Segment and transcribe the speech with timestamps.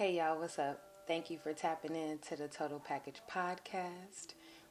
[0.00, 0.80] Hey y'all, what's up?
[1.06, 4.28] Thank you for tapping in to the Total Package podcast.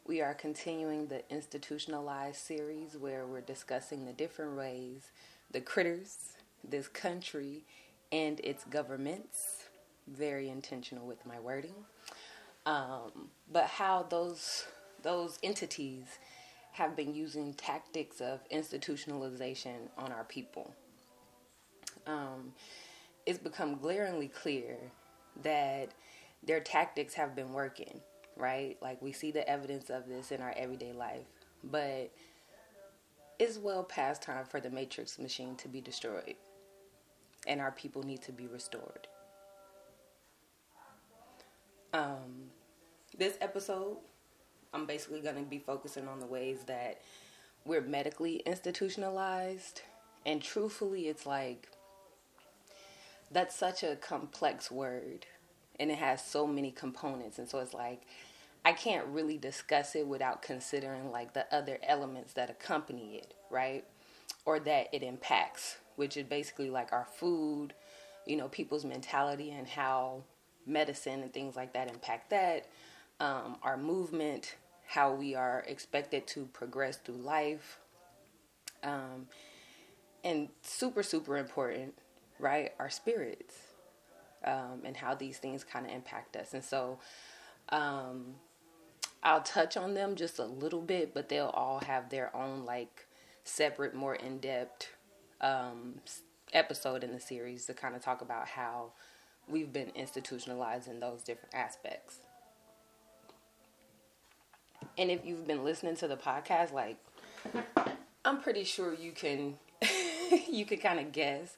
[0.07, 5.11] We are continuing the institutionalized series where we're discussing the different ways
[5.51, 6.37] the critters,
[6.67, 7.63] this country,
[8.11, 9.65] and its governments,
[10.07, 11.75] very intentional with my wording,
[12.65, 14.65] um, but how those
[15.03, 16.05] those entities
[16.71, 20.73] have been using tactics of institutionalization on our people.
[22.07, 22.53] Um,
[23.27, 24.91] it's become glaringly clear
[25.43, 25.89] that
[26.43, 28.01] their tactics have been working,
[28.35, 28.77] right?
[28.81, 31.27] Like we see the evidence of this in our everyday life.
[31.63, 32.11] But
[33.37, 36.35] it's well past time for the matrix machine to be destroyed.
[37.47, 39.07] And our people need to be restored.
[41.93, 42.51] Um,
[43.17, 43.97] this episode,
[44.73, 47.01] I'm basically going to be focusing on the ways that
[47.65, 49.81] we're medically institutionalized.
[50.25, 51.69] And truthfully, it's like
[53.31, 55.25] that's such a complex word
[55.79, 58.03] and it has so many components and so it's like
[58.65, 63.85] I can't really discuss it without considering like the other elements that accompany it, right?
[64.45, 67.73] Or that it impacts, which is basically like our food,
[68.25, 70.23] you know, people's mentality and how
[70.65, 72.67] medicine and things like that impact that,
[73.19, 74.55] um, our movement,
[74.85, 77.79] how we are expected to progress through life,
[78.83, 79.27] um,
[80.23, 81.93] and super, super important,
[82.39, 82.73] right?
[82.79, 83.55] Our spirits
[84.45, 86.53] um, and how these things kind of impact us.
[86.53, 86.99] And so
[87.69, 88.35] um,
[89.23, 93.07] I'll touch on them just a little bit, but they'll all have their own like
[93.43, 94.93] separate, more in depth
[95.41, 95.95] um,
[96.53, 98.91] episode in the series to kind of talk about how
[99.47, 102.19] we've been institutionalized in those different aspects.
[104.97, 106.97] And if you've been listening to the podcast, like
[108.25, 109.55] I'm pretty sure you can
[110.49, 111.55] you can kind of guess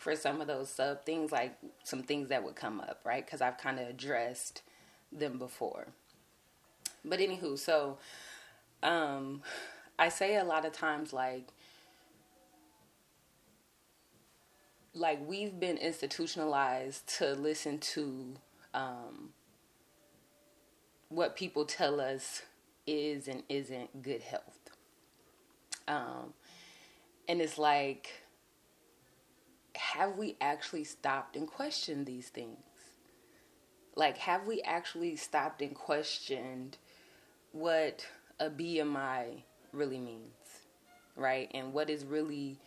[0.00, 3.22] for some of those sub things, like some things that would come up, right?
[3.22, 4.62] Because I've kind of addressed
[5.12, 5.88] them before.
[7.04, 7.98] But anywho, so
[8.82, 9.42] um,
[9.98, 11.48] I say a lot of times, like,
[14.94, 18.36] like we've been institutionalized to listen to
[18.72, 19.34] um,
[21.10, 22.40] what people tell us
[22.86, 24.70] is and isn't good health.
[25.86, 26.32] Um,
[27.28, 28.08] and it's like
[29.80, 32.58] have we actually stopped and questioned these things?
[33.96, 36.76] Like, have we actually stopped and questioned
[37.52, 38.06] what
[38.38, 39.42] a BMI
[39.72, 40.34] really means,
[41.16, 41.50] right?
[41.54, 42.58] And what is really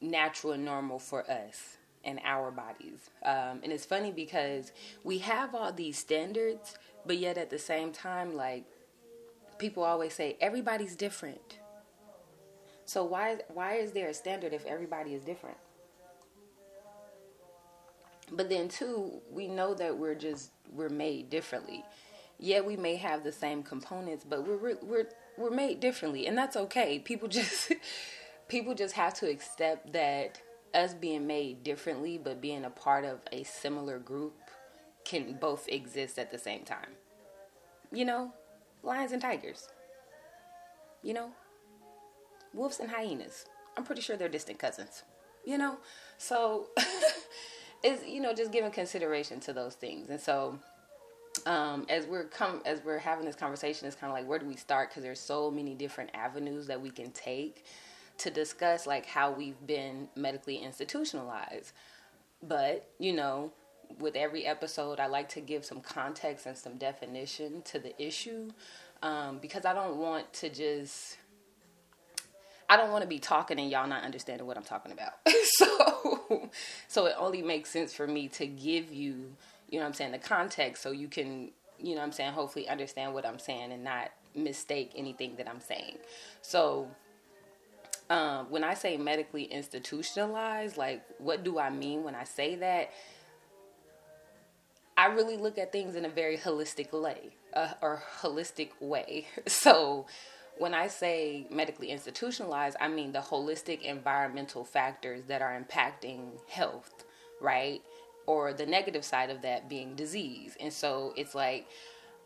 [0.00, 3.10] natural and normal for us and our bodies.
[3.24, 4.72] Um, and it's funny because
[5.04, 8.64] we have all these standards, but yet at the same time, like,
[9.58, 11.58] people always say everybody's different.
[12.86, 15.58] So why why is there a standard if everybody is different?
[18.32, 21.84] But then too, we know that we're just we're made differently.
[22.38, 26.56] Yeah, we may have the same components, but we're we're we're made differently, and that's
[26.56, 26.98] okay.
[26.98, 27.72] People just
[28.48, 30.40] people just have to accept that
[30.74, 34.34] us being made differently, but being a part of a similar group
[35.04, 36.90] can both exist at the same time.
[37.92, 38.32] You know,
[38.82, 39.68] lions and tigers.
[41.02, 41.30] You know,
[42.52, 43.46] wolves and hyenas.
[43.76, 45.02] I'm pretty sure they're distant cousins.
[45.44, 45.78] You know,
[46.18, 46.68] so
[47.82, 50.10] is you know just giving consideration to those things.
[50.10, 50.58] And so
[51.46, 54.46] um, as we're come as we're having this conversation it's kind of like where do
[54.46, 54.90] we start?
[54.90, 57.64] Because there's so many different avenues that we can take
[58.18, 61.72] to discuss like how we've been medically institutionalized.
[62.42, 63.52] But you know
[63.98, 68.50] with every episode i like to give some context and some definition to the issue
[69.02, 71.16] um, because i don't want to just
[72.70, 75.14] I don't want to be talking and y'all not understanding what I'm talking about.
[75.44, 76.48] so
[76.86, 79.32] so it only makes sense for me to give you,
[79.68, 83.12] you know I'm saying, the context so you can, you know I'm saying, hopefully understand
[83.12, 85.96] what I'm saying and not mistake anything that I'm saying.
[86.42, 86.86] So
[88.08, 92.92] um, when I say medically institutionalized, like what do I mean when I say that?
[94.96, 99.26] I really look at things in a very holistic way, uh, or holistic way.
[99.48, 100.06] So
[100.60, 107.06] when I say medically institutionalized, I mean the holistic environmental factors that are impacting health,
[107.40, 107.80] right?
[108.26, 110.58] Or the negative side of that being disease.
[110.60, 111.66] And so it's like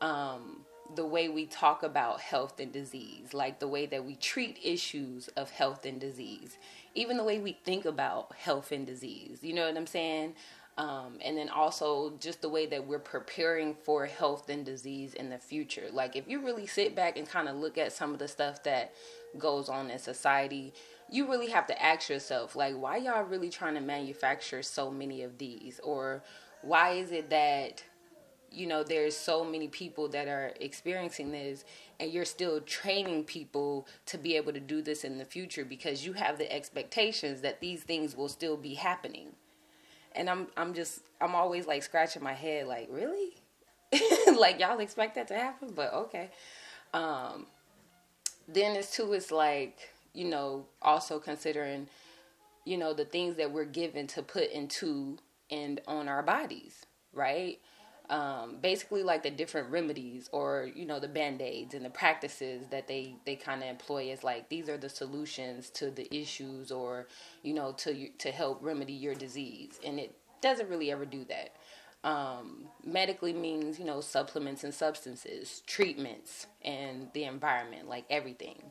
[0.00, 0.64] um,
[0.96, 5.28] the way we talk about health and disease, like the way that we treat issues
[5.28, 6.58] of health and disease,
[6.96, 9.38] even the way we think about health and disease.
[9.42, 10.34] You know what I'm saying?
[10.76, 15.30] Um, and then also just the way that we're preparing for health and disease in
[15.30, 15.86] the future.
[15.92, 18.64] Like if you really sit back and kind of look at some of the stuff
[18.64, 18.92] that
[19.38, 20.74] goes on in society,
[21.10, 25.22] you really have to ask yourself, like, why y'all really trying to manufacture so many
[25.22, 25.80] of these?
[25.84, 26.22] Or
[26.62, 27.84] why is it that,
[28.50, 31.64] you know, there's so many people that are experiencing this
[32.00, 36.04] and you're still training people to be able to do this in the future because
[36.04, 39.28] you have the expectations that these things will still be happening.
[40.14, 43.34] And I'm I'm just I'm always like scratching my head like, really?
[44.38, 45.72] like y'all expect that to happen?
[45.74, 46.30] But okay.
[46.92, 47.46] Um
[48.48, 51.88] then it's too it's like you know also considering
[52.64, 55.18] you know the things that we're given to put into
[55.50, 57.58] and on our bodies right
[58.10, 62.86] um, basically like the different remedies or you know the band-aids and the practices that
[62.86, 67.06] they they kind of employ as like these are the solutions to the issues or
[67.42, 69.80] you know to to help remedy your disease.
[69.84, 71.56] And it doesn't really ever do that.
[72.04, 78.62] Um, medically means you know supplements and substances treatments and the environment like everything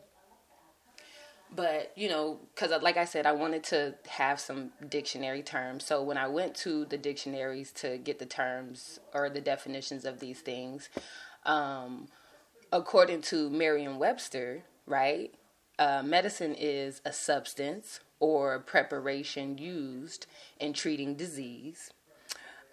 [1.56, 6.02] but you know because like i said i wanted to have some dictionary terms so
[6.04, 10.40] when i went to the dictionaries to get the terms or the definitions of these
[10.42, 10.90] things
[11.46, 12.08] um,
[12.72, 15.34] according to merriam-webster right
[15.80, 20.28] uh, medicine is a substance or preparation used
[20.60, 21.92] in treating disease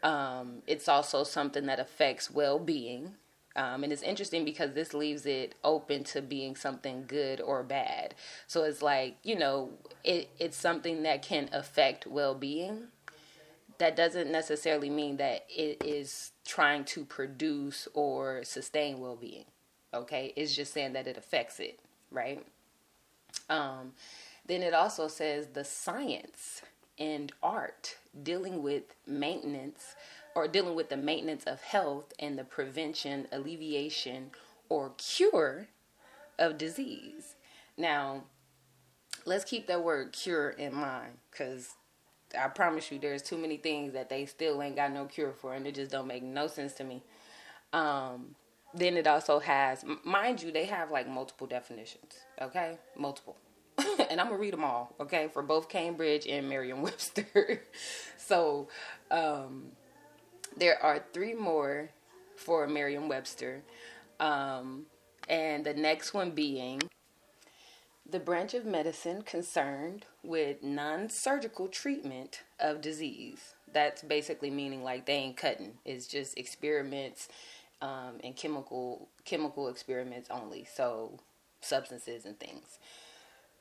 [0.02, 3.14] um, it's also something that affects well being.
[3.56, 8.14] Um, and it's interesting because this leaves it open to being something good or bad.
[8.47, 9.70] So it's like, you know,
[10.05, 12.85] it, it's something that can affect well being.
[13.79, 19.47] That doesn't necessarily mean that it is trying to produce or sustain well being.
[19.93, 20.32] Okay?
[20.37, 21.81] It's just saying that it affects it,
[22.12, 22.44] right?
[23.49, 23.93] Um,
[24.47, 26.62] then it also says the science
[26.99, 29.97] and art dealing with maintenance
[30.34, 34.30] or dealing with the maintenance of health and the prevention, alleviation,
[34.68, 35.68] or cure
[36.38, 37.34] of disease.
[37.76, 38.24] Now,
[39.24, 41.74] let's keep that word cure in mind because
[42.38, 45.54] I promise you there's too many things that they still ain't got no cure for
[45.54, 47.02] and it just don't make no sense to me.
[47.72, 48.34] Um,
[48.74, 52.78] then it also has, mind you, they have like multiple definitions, okay?
[52.96, 53.36] Multiple.
[53.78, 57.62] and I'm gonna read them all, okay, for both Cambridge and Merriam-Webster.
[58.16, 58.68] so
[59.10, 59.72] um,
[60.56, 61.91] there are three more
[62.37, 63.62] for Merriam-Webster,
[64.19, 64.87] um,
[65.29, 66.82] and the next one being
[68.08, 73.55] the branch of medicine concerned with non-surgical treatment of disease.
[73.73, 75.75] That's basically meaning like they ain't cutting.
[75.85, 77.29] It's just experiments
[77.81, 80.67] um, and chemical chemical experiments only.
[80.75, 81.20] So
[81.61, 82.79] substances and things.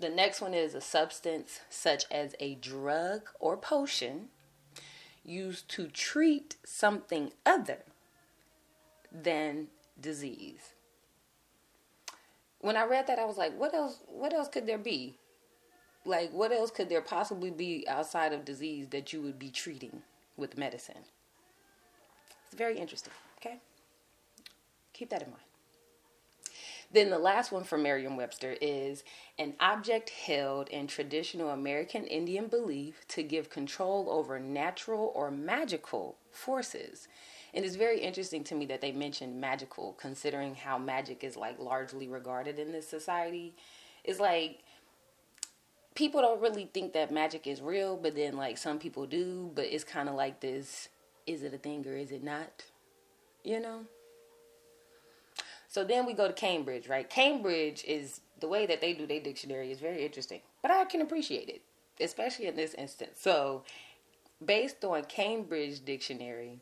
[0.00, 4.28] the next one is a substance such as a drug or potion
[5.24, 7.78] used to treat something other
[9.12, 9.68] than
[10.00, 10.74] disease.
[12.60, 15.16] When I read that I was like, what else what else could there be?
[16.04, 20.02] Like what else could there possibly be outside of disease that you would be treating
[20.36, 21.04] with medicine?
[22.46, 23.58] It's very interesting, okay?
[24.92, 25.49] Keep that in mind.
[26.92, 29.04] Then the last one from Merriam Webster is
[29.38, 36.16] an object held in traditional American Indian belief to give control over natural or magical
[36.32, 37.06] forces.
[37.54, 41.58] And it's very interesting to me that they mentioned magical, considering how magic is like
[41.60, 43.54] largely regarded in this society.
[44.02, 44.60] It's like
[45.94, 49.66] people don't really think that magic is real, but then like some people do, but
[49.66, 50.88] it's kind of like this
[51.26, 52.64] is it a thing or is it not?
[53.44, 53.84] You know?
[55.70, 57.08] So then we go to Cambridge, right?
[57.08, 61.00] Cambridge is the way that they do their dictionary is very interesting, but I can
[61.00, 61.62] appreciate it,
[62.02, 63.20] especially in this instance.
[63.20, 63.62] So,
[64.44, 66.58] based on Cambridge Dictionary,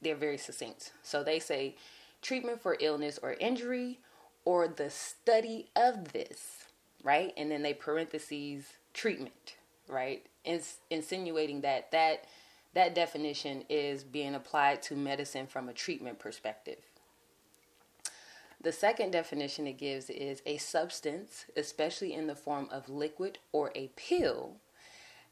[0.00, 0.92] they're very succinct.
[1.02, 1.74] So they say
[2.22, 3.98] treatment for illness or injury
[4.44, 6.66] or the study of this,
[7.02, 7.32] right?
[7.36, 9.56] And then they parentheses treatment,
[9.88, 10.24] right?
[10.44, 12.26] Ins- insinuating that that
[12.72, 16.78] that definition is being applied to medicine from a treatment perspective.
[18.62, 23.72] The second definition it gives is a substance, especially in the form of liquid or
[23.74, 24.56] a pill,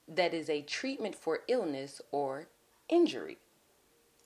[0.09, 2.49] that is a treatment for illness or
[2.89, 3.37] injury.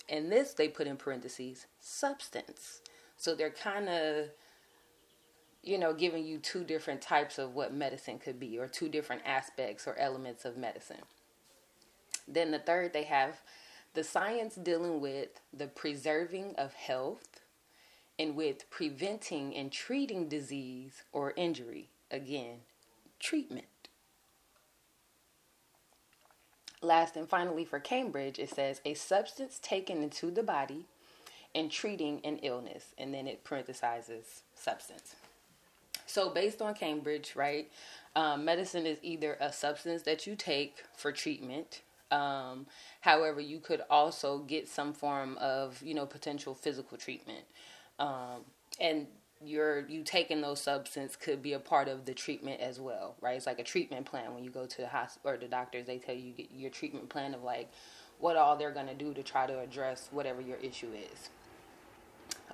[0.09, 2.81] And this they put in parentheses substance.
[3.17, 4.27] So they're kind of,
[5.65, 9.23] you know, giving you two different types of what medicine could be, or two different
[9.27, 11.03] aspects or elements of medicine.
[12.29, 13.41] Then the third, they have
[13.95, 17.42] the science dealing with the preserving of health
[18.19, 21.89] and with preventing and treating disease or injury.
[22.11, 22.59] Again,
[23.19, 23.67] treatment.
[26.83, 30.87] Last and finally, for Cambridge, it says a substance taken into the body
[31.55, 35.15] and treating an illness, and then it parenthesizes substance.
[36.07, 37.71] So, based on Cambridge, right,
[38.17, 41.83] um, medicine is either a substance that you take for treatment.
[42.11, 42.67] Um,
[43.01, 47.45] however, you could also get some form of, you know, potential physical treatment.
[47.99, 48.45] Um,
[48.81, 49.07] and
[49.45, 53.37] your you taking those substances could be a part of the treatment as well, right?
[53.37, 55.87] It's like a treatment plan when you go to the hospital or the doctors.
[55.87, 57.71] They tell you your treatment plan of like
[58.19, 61.31] what all they're gonna do to try to address whatever your issue is.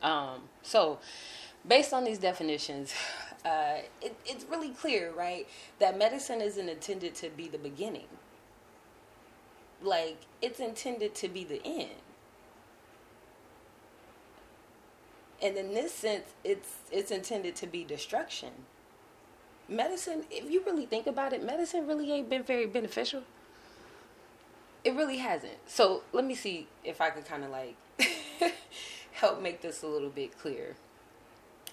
[0.03, 0.99] Um, so,
[1.67, 2.95] based on these definitions,
[3.45, 5.47] uh, it, it's really clear, right,
[5.79, 8.07] that medicine isn't intended to be the beginning.
[9.81, 11.91] Like it's intended to be the end.
[15.43, 18.51] And in this sense it's it's intended to be destruction.
[19.69, 23.23] Medicine if you really think about it medicine really ain't been very beneficial.
[24.85, 25.59] It really hasn't.
[25.67, 27.77] So let me see if i could kind of like
[29.13, 30.77] help make this a little bit clear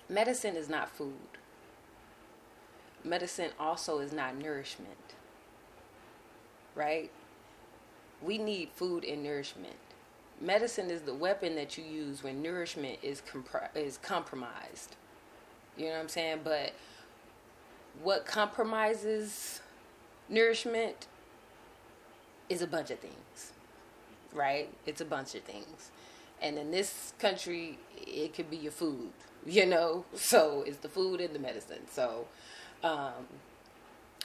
[0.09, 1.13] medicine is not food.
[3.03, 5.13] Medicine also is not nourishment.
[6.73, 7.11] Right?
[8.21, 9.75] We need food and nourishment
[10.41, 14.95] medicine is the weapon that you use when nourishment is compri- is compromised.
[15.77, 16.39] You know what I'm saying?
[16.43, 16.73] But
[18.03, 19.61] what compromises
[20.29, 21.07] nourishment
[22.49, 23.53] is a bunch of things,
[24.33, 24.69] right?
[24.85, 25.91] It's a bunch of things.
[26.41, 29.11] And in this country, it could be your food,
[29.45, 30.05] you know?
[30.15, 31.87] So it's the food and the medicine.
[31.91, 32.27] So,
[32.83, 33.27] um,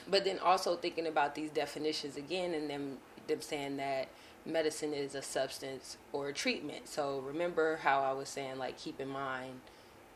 [0.09, 4.09] but then also thinking about these definitions again and them, them saying that
[4.45, 6.87] medicine is a substance or a treatment.
[6.87, 9.61] So remember how I was saying, like, keep in mind,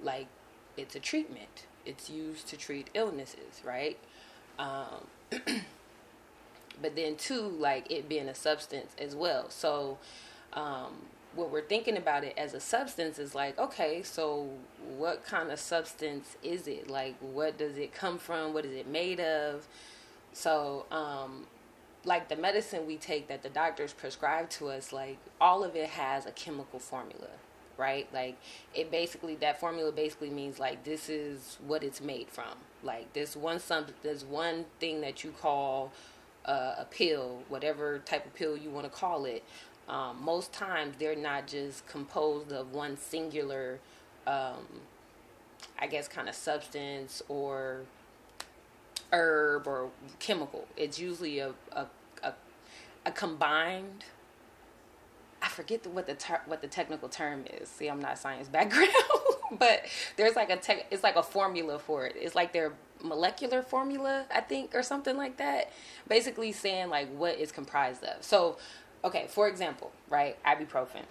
[0.01, 0.27] like,
[0.77, 1.65] it's a treatment.
[1.85, 3.97] It's used to treat illnesses, right?
[4.57, 5.07] Um,
[6.81, 9.49] but then, too, like, it being a substance as well.
[9.49, 9.97] So,
[10.53, 10.93] um,
[11.35, 14.49] what we're thinking about it as a substance is like, okay, so
[14.97, 16.89] what kind of substance is it?
[16.89, 18.53] Like, what does it come from?
[18.53, 19.67] What is it made of?
[20.33, 21.45] So, um,
[22.05, 25.89] like the medicine we take that the doctors prescribe to us, like all of it
[25.89, 27.29] has a chemical formula,
[27.77, 28.07] right?
[28.13, 28.37] Like
[28.73, 32.57] it basically that formula basically means like this is what it's made from.
[32.83, 35.91] Like this one some this one thing that you call
[36.45, 39.43] uh, a pill, whatever type of pill you want to call it.
[39.87, 43.79] Um, most times they're not just composed of one singular,
[44.25, 44.65] um,
[45.79, 47.81] I guess, kind of substance or
[49.11, 50.67] herb or chemical.
[50.77, 51.87] It's usually a, a,
[52.23, 52.33] a,
[53.05, 54.05] a combined.
[55.41, 57.69] I forget the, what the ter- what the technical term is.
[57.69, 58.91] See, I'm not science background,
[59.59, 59.85] but
[60.17, 60.87] there's like a tech.
[60.91, 62.15] It's like a formula for it.
[62.19, 65.71] It's like their molecular formula, I think, or something like that.
[66.07, 68.23] Basically, saying like what it's comprised of.
[68.23, 68.57] So,
[69.03, 71.03] okay, for example, right, ibuprofen.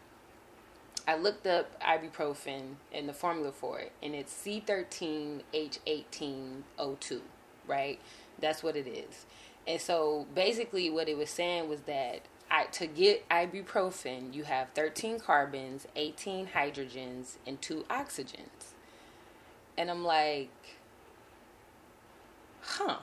[1.07, 7.21] I looked up ibuprofen and the formula for it, and it's C13H18O2
[7.67, 7.99] right?
[8.41, 9.27] That's what it is.
[9.67, 14.69] And so basically, what it was saying was that I, to get ibuprofen, you have
[14.75, 18.75] 13 carbons, 18 hydrogens, and two oxygens.
[19.77, 20.51] And I'm like,
[22.63, 22.99] huh.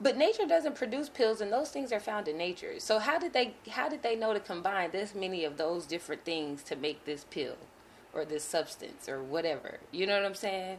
[0.00, 2.78] But nature doesn't produce pills, and those things are found in nature.
[2.78, 6.24] So how did they how did they know to combine this many of those different
[6.24, 7.56] things to make this pill?
[8.12, 9.78] Or this substance or whatever.
[9.92, 10.78] You know what I'm saying?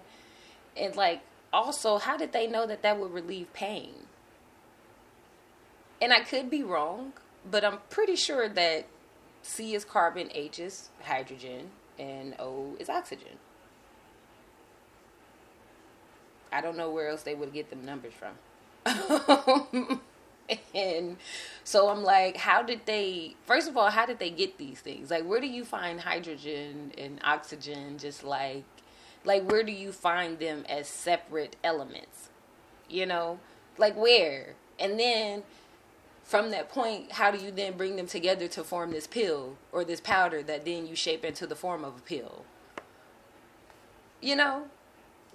[0.76, 1.22] And like
[1.54, 3.94] also, how did they know that that would relieve pain?
[6.02, 7.14] And I could be wrong,
[7.50, 8.88] but I'm pretty sure that
[9.44, 11.70] C is carbon, H is hydrogen,
[12.00, 13.38] and O is oxygen.
[16.52, 20.02] I don't know where else they would get them numbers from.
[20.75, 21.17] and
[21.63, 23.36] so I'm like, how did they?
[23.46, 25.12] First of all, how did they get these things?
[25.12, 27.98] Like, where do you find hydrogen and oxygen?
[27.98, 28.63] Just like,
[29.24, 32.29] like where do you find them as separate elements?
[32.89, 33.39] You know,
[33.77, 34.55] like where?
[34.79, 35.43] And then
[36.24, 39.84] from that point, how do you then bring them together to form this pill or
[39.84, 42.46] this powder that then you shape into the form of a pill?
[44.22, 44.65] You know,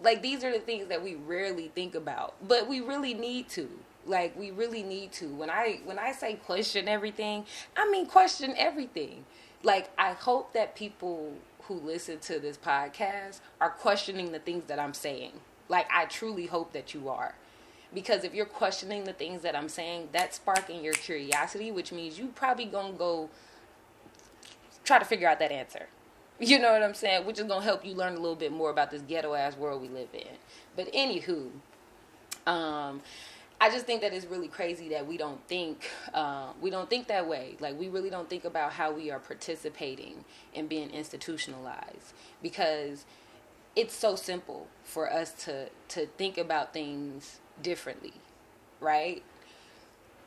[0.03, 3.69] like these are the things that we rarely think about, but we really need to
[4.07, 5.27] like we really need to.
[5.27, 7.45] When i when i say question everything
[7.77, 9.25] i mean question everything.
[9.63, 14.79] Like i hope that people who listen to this podcast are questioning the things that
[14.79, 15.33] i'm saying.
[15.69, 17.35] Like i truly hope that you are.
[17.95, 22.19] Because if you're questioning the things that i'm saying that's sparking your curiosity which means
[22.19, 23.29] you probably gonna go
[24.85, 25.87] try to figure out that answer.
[26.39, 27.25] You know what i'm saying?
[27.25, 29.81] Which is gonna help you learn a little bit more about this ghetto ass world
[29.81, 30.37] we live in.
[30.77, 31.49] But anywho
[32.47, 33.01] um
[33.61, 37.09] I just think that it's really crazy that we don't think uh, we don't think
[37.09, 37.57] that way.
[37.59, 43.07] Like we really don't think about how we are participating in being institutionalized because
[43.75, 48.15] it's so simple for us to to think about things differently,
[48.81, 49.23] right?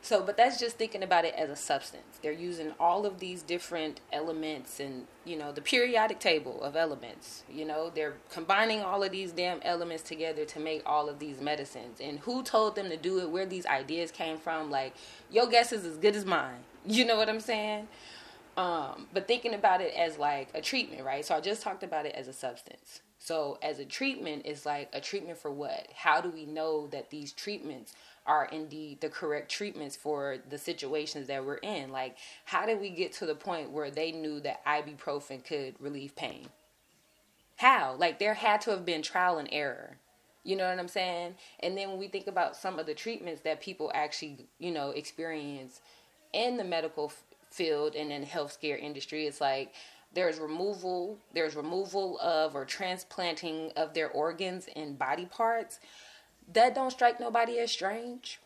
[0.01, 2.19] So, but that's just thinking about it as a substance.
[2.21, 7.43] They're using all of these different elements and, you know, the periodic table of elements.
[7.51, 11.41] You know, they're combining all of these damn elements together to make all of these
[11.41, 11.99] medicines.
[11.99, 14.71] And who told them to do it, where these ideas came from?
[14.71, 14.93] Like,
[15.29, 16.59] your guess is as good as mine.
[16.85, 17.89] You know what I'm saying?
[18.55, 21.25] Um, but thinking about it as like a treatment, right?
[21.25, 23.01] So I just talked about it as a substance.
[23.19, 25.87] So as a treatment, it's like a treatment for what?
[25.93, 27.93] How do we know that these treatments
[28.25, 31.91] are indeed the correct treatments for the situations that we're in.
[31.91, 36.15] Like, how did we get to the point where they knew that ibuprofen could relieve
[36.15, 36.47] pain?
[37.57, 37.95] How?
[37.97, 39.97] Like, there had to have been trial and error.
[40.43, 41.35] You know what I'm saying?
[41.59, 44.91] And then when we think about some of the treatments that people actually, you know,
[44.91, 45.81] experience
[46.33, 47.11] in the medical
[47.51, 49.73] field and in the healthcare industry, it's like
[50.13, 55.79] there's removal, there's removal of or transplanting of their organs and body parts
[56.53, 58.39] that don't strike nobody as strange.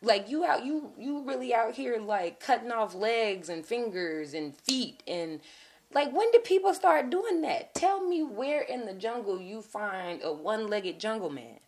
[0.00, 4.56] Like you out you you really out here like cutting off legs and fingers and
[4.56, 5.40] feet and
[5.92, 7.74] like when did people start doing that?
[7.74, 11.60] Tell me where in the jungle you find a one-legged jungle man.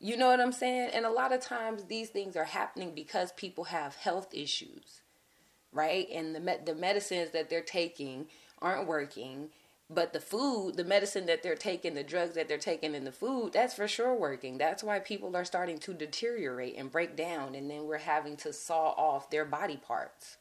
[0.00, 0.90] You know what i'm saying?
[0.92, 5.02] And a lot of times these things are happening because people have health issues
[5.72, 6.08] right?
[6.12, 8.26] And the the medicines that they're taking
[8.60, 9.50] aren't working
[9.90, 13.12] but the food, the medicine that they're taking, the drugs that they're taking in the
[13.12, 14.58] food, that's for sure working.
[14.58, 18.52] That's why people are starting to deteriorate and break down, and then we're having to
[18.52, 20.36] saw off their body parts.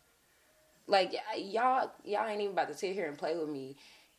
[0.86, 3.76] Like y'all, y'all ain't even about to sit here and play with me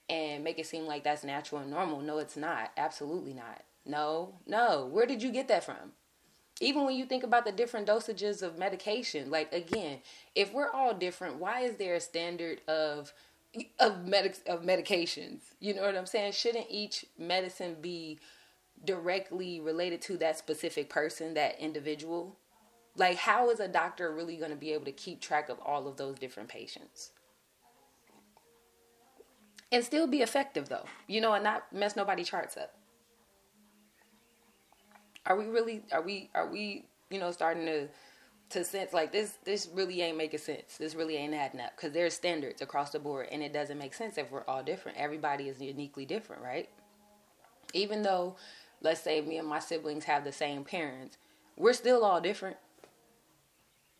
[0.08, 2.00] and make it seem like that's natural and normal.
[2.00, 2.72] No, it's not.
[2.76, 3.62] Absolutely not.
[3.84, 4.86] No, no.
[4.86, 5.92] Where did you get that from?
[6.60, 10.00] Even when you think about the different dosages of medication, like again,
[10.34, 13.12] if we're all different, why is there a standard of
[13.78, 15.40] of medic of medications.
[15.60, 16.32] You know what I'm saying?
[16.32, 18.18] Shouldn't each medicine be
[18.84, 22.36] directly related to that specific person, that individual?
[22.96, 25.86] Like how is a doctor really going to be able to keep track of all
[25.86, 27.12] of those different patients?
[29.70, 30.86] And still be effective though.
[31.06, 32.74] You know, and not mess nobody charts up.
[35.26, 37.88] Are we really are we are we, you know, starting to
[38.50, 40.76] to sense like this this really ain't making sense.
[40.78, 41.76] This really ain't adding up.
[41.76, 44.98] Because there's standards across the board and it doesn't make sense if we're all different.
[44.98, 46.68] Everybody is uniquely different right?
[47.74, 48.36] Even though
[48.80, 51.18] let's say me and my siblings have the same parents
[51.56, 52.56] we're still all different.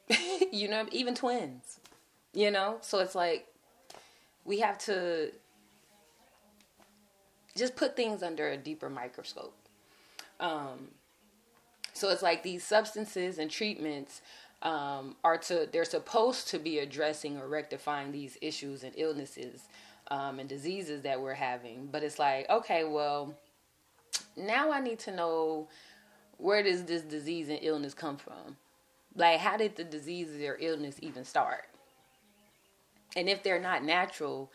[0.50, 1.80] You know even twins
[2.32, 2.78] you know?
[2.80, 3.46] So it's like
[4.44, 5.32] we have to
[7.56, 9.54] just put things under a deeper microscope.
[10.40, 10.88] Um,
[11.98, 14.22] so it's like these substances and treatments
[14.62, 19.68] um, are to they're supposed to be addressing or rectifying these issues and illnesses
[20.10, 21.88] um, and diseases that we're having.
[21.90, 23.34] But it's like, okay, well,
[24.36, 25.68] now I need to know
[26.38, 28.56] where does this disease and illness come from?
[29.14, 31.64] Like, how did the disease or illness even start?
[33.16, 34.52] And if they're not natural,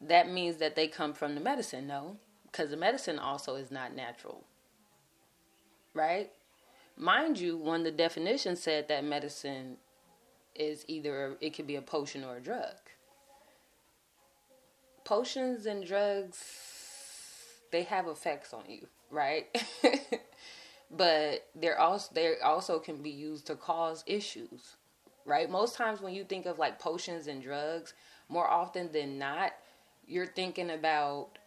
[0.00, 2.16] that means that they come from the medicine, no?
[2.44, 4.44] Because the medicine also is not natural,
[5.94, 6.30] right?
[6.96, 9.76] Mind you, when the definition said that medicine
[10.54, 12.74] is either it could be a potion or a drug.
[15.04, 16.42] Potions and drugs
[17.70, 19.46] they have effects on you, right?
[20.90, 24.76] but they're also they also can be used to cause issues,
[25.24, 25.50] right?
[25.50, 27.94] Most times when you think of like potions and drugs,
[28.28, 29.52] more often than not,
[30.06, 31.38] you're thinking about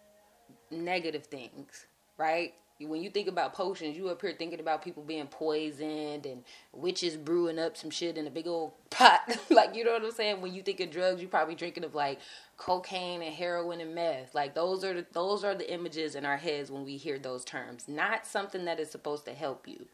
[0.70, 2.54] negative things, right?
[2.88, 7.18] When you think about potions, you up here thinking about people being poisoned and witches
[7.18, 9.22] brewing up some shit in a big old pot.
[9.50, 10.42] like, you know what I'm saying?
[10.42, 12.20] When you think of drugs, you're probably drinking of like
[12.58, 14.34] cocaine and heroin and meth.
[14.34, 17.46] Like those are the, those are the images in our heads when we hear those
[17.46, 17.86] terms.
[17.88, 19.86] Not something that is supposed to help you,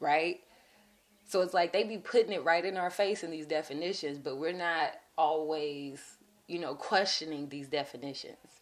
[0.00, 0.40] right?
[1.26, 4.36] So it's like they be putting it right in our face in these definitions, but
[4.38, 6.00] we're not always,
[6.48, 8.59] you know, questioning these definitions.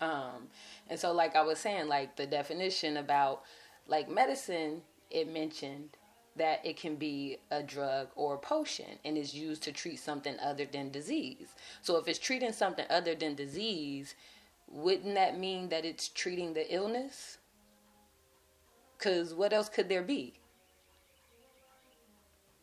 [0.00, 0.48] Um,
[0.88, 3.42] and so, like I was saying, like the definition about
[3.88, 5.96] like medicine, it mentioned
[6.36, 10.36] that it can be a drug or a potion and is used to treat something
[10.42, 11.54] other than disease.
[11.82, 14.14] So, if it's treating something other than disease,
[14.68, 17.38] wouldn't that mean that it's treating the illness?
[18.98, 20.34] Because what else could there be?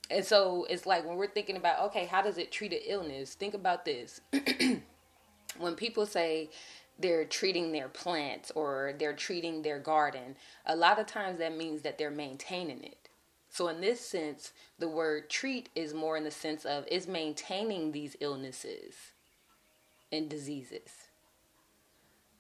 [0.10, 3.34] And so it's like when we're thinking about, okay, how does it treat an illness?
[3.34, 4.22] Think about this.
[5.58, 6.50] when people say
[6.99, 11.82] they're treating their plants or they're treating their garden, a lot of times that means
[11.82, 13.10] that they're maintaining it.
[13.49, 17.91] So, in this sense, the word treat is more in the sense of is maintaining
[17.91, 18.95] these illnesses
[20.12, 20.89] and diseases.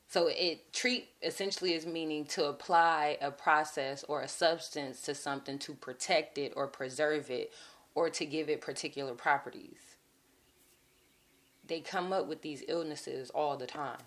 [0.07, 5.59] So, it treat essentially is meaning to apply a process or a substance to something
[5.59, 7.51] to protect it or preserve it
[7.93, 9.97] or to give it particular properties.
[11.65, 14.01] They come up with these illnesses all the time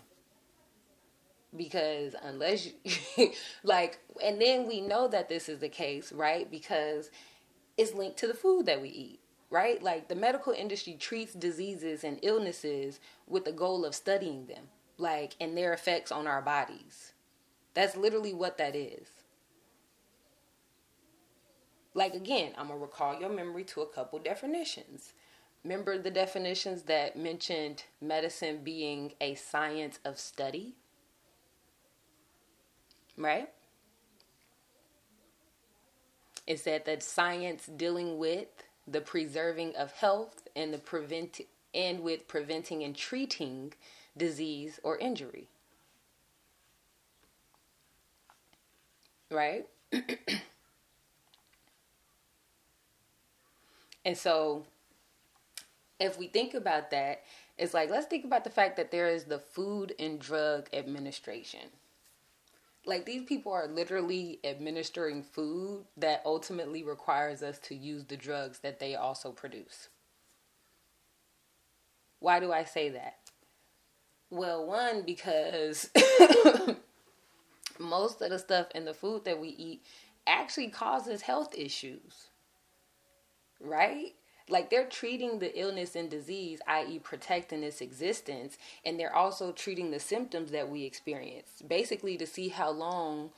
[1.55, 2.67] because unless
[3.15, 3.31] you
[3.63, 6.49] like and then we know that this is the case right?
[6.51, 7.09] Because
[7.77, 9.81] it's linked to the food that we eat right?
[9.81, 14.65] Like the medical industry treats diseases and illnesses with the goal of studying them
[14.97, 17.13] like and their effects on our bodies.
[17.73, 19.07] That's literally what that is.
[21.93, 25.13] Like again i'm gonna recall your memory to a couple definitions.
[25.63, 30.75] Remember the definitions that mentioned medicine being a science of study
[33.17, 33.49] right?
[36.45, 38.47] It said that science dealing with
[38.87, 41.41] the preserving of health and the prevent
[41.73, 43.73] and with preventing and treating
[44.15, 45.49] disease or injury.
[49.29, 49.67] Right?
[54.05, 54.65] and so
[55.99, 57.23] if we think about that,
[57.57, 61.71] it's like let's think about the fact that there is the Food and Drug Administration
[62.87, 68.59] like these people are literally administering food that ultimately requires us to use the drugs
[68.59, 69.89] that they also produce.
[72.19, 73.17] Why do I say that?
[74.29, 75.89] Well, one, because
[77.79, 79.83] most of the stuff in the food that we eat
[80.27, 82.29] actually causes health issues.
[83.61, 84.16] Right?
[84.49, 89.91] Like they're treating the illness and disease, i.e., protecting its existence, and they're also treating
[89.91, 93.31] the symptoms that we experience, basically to see how long,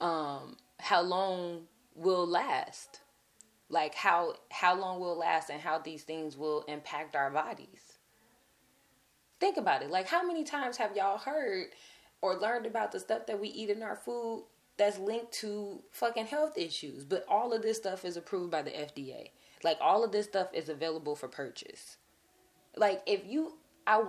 [0.00, 1.62] um, how long
[1.94, 3.00] will last,
[3.68, 7.98] like how how long will last, and how these things will impact our bodies.
[9.40, 9.90] Think about it.
[9.90, 11.66] Like, how many times have y'all heard
[12.22, 14.46] or learned about the stuff that we eat in our food
[14.76, 17.04] that's linked to fucking health issues?
[17.04, 19.30] But all of this stuff is approved by the FDA.
[19.64, 21.96] Like all of this stuff is available for purchase.
[22.76, 23.54] Like if you
[23.86, 24.04] I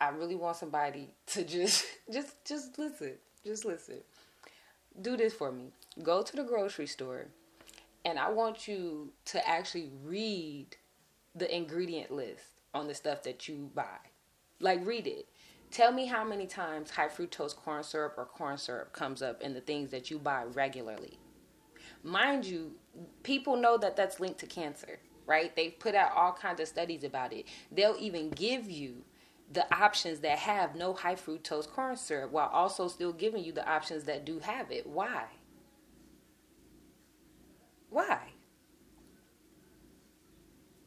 [0.00, 3.14] I really want somebody to just just just listen.
[3.44, 4.00] Just listen.
[5.00, 5.72] Do this for me.
[6.02, 7.26] Go to the grocery store
[8.04, 10.76] and I want you to actually read
[11.34, 12.44] the ingredient list
[12.74, 13.98] on the stuff that you buy.
[14.60, 15.26] Like read it.
[15.70, 19.54] Tell me how many times high fructose corn syrup or corn syrup comes up in
[19.54, 21.18] the things that you buy regularly.
[22.02, 22.72] Mind you,
[23.22, 25.54] people know that that's linked to cancer, right?
[25.54, 27.46] They've put out all kinds of studies about it.
[27.70, 29.04] They'll even give you
[29.52, 33.68] the options that have no high fructose corn syrup while also still giving you the
[33.68, 34.86] options that do have it.
[34.86, 35.24] Why?
[37.90, 38.18] Why?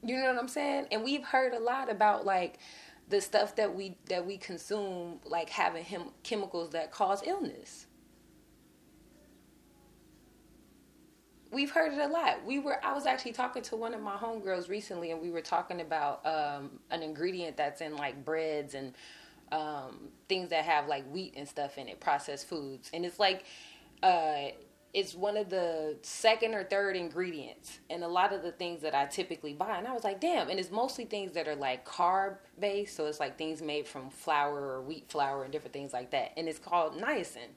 [0.04, 0.88] You know what I'm saying?
[0.92, 2.60] And we've heard a lot about like
[3.10, 7.88] the stuff that we that we consume like having him chemicals that cause illness.
[11.52, 12.44] We've heard it a lot.
[12.46, 15.42] We were I was actually talking to one of my homegirls recently and we were
[15.42, 18.94] talking about um, an ingredient that's in like breads and
[19.52, 22.90] um, things that have like wheat and stuff in it, processed foods.
[22.94, 23.44] And it's like
[24.02, 24.48] uh,
[24.94, 28.94] it's one of the second or third ingredients in a lot of the things that
[28.94, 29.78] I typically buy.
[29.78, 30.50] And I was like, damn.
[30.50, 32.96] And it's mostly things that are like carb based.
[32.96, 36.32] So it's like things made from flour or wheat flour and different things like that.
[36.38, 37.50] And it's called niacin.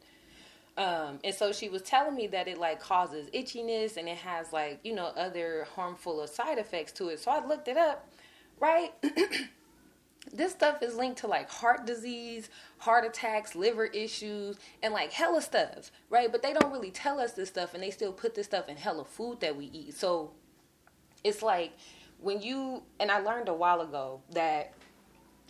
[0.76, 4.52] Um, and so she was telling me that it like causes itchiness and it has
[4.52, 7.20] like, you know, other harmful side effects to it.
[7.20, 8.08] So I looked it up,
[8.58, 8.92] right?
[10.32, 15.42] this stuff is linked to like heart disease, heart attacks, liver issues, and like hella
[15.42, 16.32] stuff, right?
[16.32, 18.76] But they don't really tell us this stuff and they still put this stuff in
[18.76, 19.94] hella food that we eat.
[19.94, 20.32] So
[21.22, 21.72] it's like
[22.20, 24.72] when you, and I learned a while ago that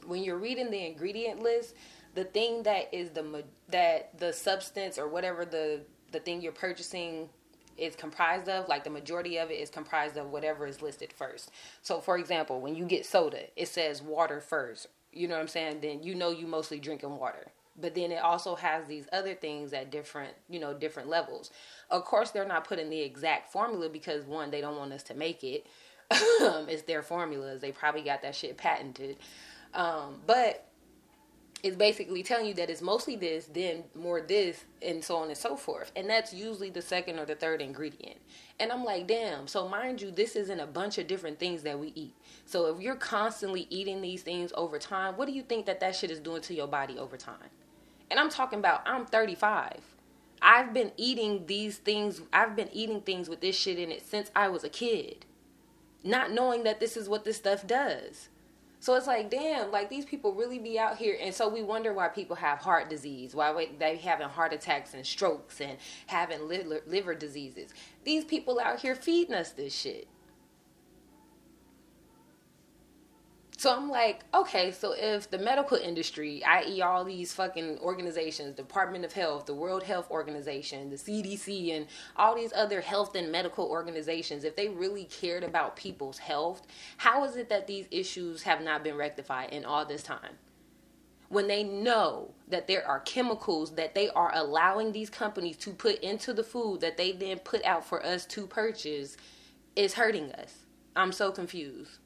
[0.06, 1.74] when you're reading the ingredient list,
[2.14, 5.80] the thing that is the that the substance or whatever the
[6.12, 7.28] the thing you're purchasing
[7.76, 11.50] is comprised of like the majority of it is comprised of whatever is listed first.
[11.82, 14.86] So for example when you get soda it says water first.
[15.12, 15.80] You know what i'm saying?
[15.80, 17.46] Then you know you mostly drinking water.
[17.76, 21.50] But then it also has these other things at different you know different levels.
[21.90, 25.14] Of course they're not putting the exact formula because one they don't want us to
[25.14, 25.66] make it.
[26.68, 27.60] It's their formulas.
[27.60, 29.16] They probably got that shit patented.
[29.72, 30.68] Um, but
[31.64, 35.36] is basically telling you that it's mostly this, then more this, and so on and
[35.36, 35.90] so forth.
[35.96, 38.18] And that's usually the second or the third ingredient.
[38.60, 39.46] And I'm like, damn.
[39.46, 42.14] So, mind you, this isn't a bunch of different things that we eat.
[42.44, 45.96] So, if you're constantly eating these things over time, what do you think that that
[45.96, 47.48] shit is doing to your body over time?
[48.10, 49.80] And I'm talking about, I'm 35.
[50.42, 54.30] I've been eating these things, I've been eating things with this shit in it since
[54.36, 55.24] I was a kid,
[56.02, 58.28] not knowing that this is what this stuff does.
[58.84, 61.16] So it's like, damn, like these people really be out here.
[61.18, 65.06] And so we wonder why people have heart disease, why they having heart attacks and
[65.06, 67.72] strokes and having liver, liver diseases.
[68.04, 70.06] These people out here feeding us this shit.
[73.64, 79.06] So I'm like, okay, so if the medical industry, i.e., all these fucking organizations, Department
[79.06, 83.64] of Health, the World Health Organization, the CDC, and all these other health and medical
[83.64, 86.66] organizations, if they really cared about people's health,
[86.98, 90.36] how is it that these issues have not been rectified in all this time?
[91.30, 96.00] When they know that there are chemicals that they are allowing these companies to put
[96.00, 99.16] into the food that they then put out for us to purchase,
[99.74, 100.66] is hurting us.
[100.94, 102.00] I'm so confused.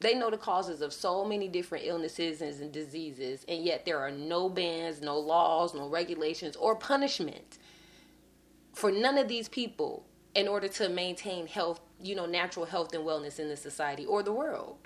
[0.00, 4.10] They know the causes of so many different illnesses and diseases, and yet there are
[4.10, 7.58] no bans, no laws, no regulations, or punishment
[8.74, 10.04] for none of these people
[10.34, 14.22] in order to maintain health, you know, natural health and wellness in the society or
[14.22, 14.76] the world.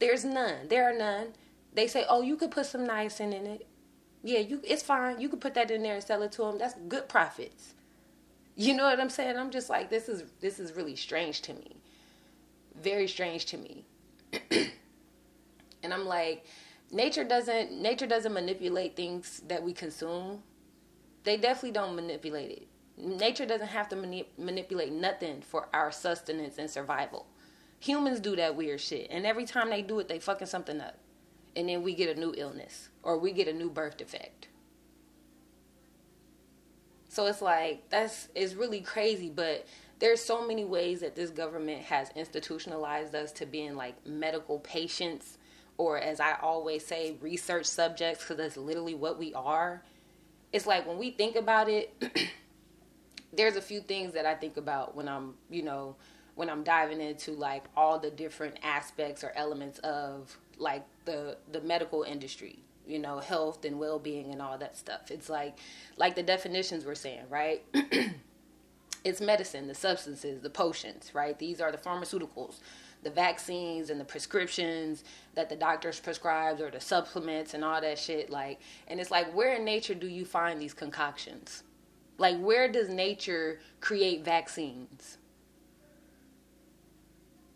[0.00, 0.66] There's none.
[0.68, 1.34] There are none.
[1.72, 3.68] They say, "Oh, you could put some niacin in it.
[4.24, 5.20] Yeah, you it's fine.
[5.20, 6.58] You could put that in there and sell it to them.
[6.58, 7.74] That's good profits."
[8.56, 9.36] You know what I'm saying?
[9.36, 11.76] I'm just like this is this is really strange to me.
[12.74, 13.84] Very strange to me.
[15.82, 16.44] and I'm like,
[16.90, 20.42] nature doesn't nature doesn't manipulate things that we consume.
[21.24, 22.66] They definitely don't manipulate it.
[22.96, 27.26] Nature doesn't have to mani- manipulate nothing for our sustenance and survival.
[27.80, 30.98] Humans do that weird shit, and every time they do it, they fucking something up,
[31.56, 34.48] and then we get a new illness or we get a new birth defect.
[37.08, 39.66] So it's like that's it's really crazy, but
[40.00, 45.38] there's so many ways that this government has institutionalized us to being like medical patients
[45.78, 49.82] or as I always say research subjects because that's literally what we are.
[50.52, 51.94] It's like when we think about it
[53.32, 55.96] there's a few things that I think about when I'm, you know,
[56.34, 61.60] when I'm diving into like all the different aspects or elements of like the the
[61.60, 65.58] medical industry you know health and well-being and all that stuff it's like
[65.96, 67.62] like the definitions we're saying right
[69.04, 71.38] it's medicine, the substances, the potions, right?
[71.38, 72.60] These are the pharmaceuticals,
[73.02, 77.98] the vaccines and the prescriptions that the doctors prescribes or the supplements and all that
[77.98, 78.30] shit.
[78.30, 81.62] Like, and it's like, where in nature do you find these concoctions?
[82.18, 85.16] Like, where does nature create vaccines?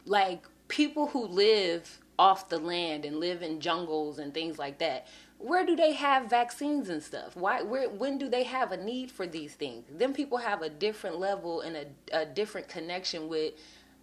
[0.06, 5.06] Like, people who live off the land and live in jungles and things like that
[5.38, 7.36] where do they have vaccines and stuff?
[7.36, 7.62] Why?
[7.62, 7.88] Where?
[7.88, 9.84] When do they have a need for these things?
[9.90, 13.54] Then people have a different level and a, a different connection with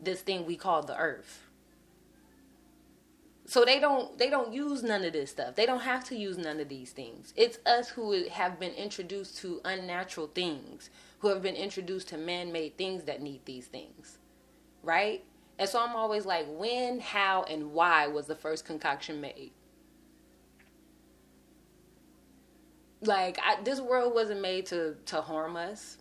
[0.02, 1.48] this thing we call the earth.
[3.46, 5.56] So they don't they don't use none of this stuff.
[5.56, 7.34] They don't have to use none of these things.
[7.36, 10.89] It's us who have been introduced to unnatural things,
[11.20, 14.20] who have been introduced to man-made things that need these things.
[14.84, 15.26] Right?
[15.60, 19.52] And so I'm always like when, how and why was the first concoction made?
[23.02, 25.98] Like I, this world wasn't made to to harm us.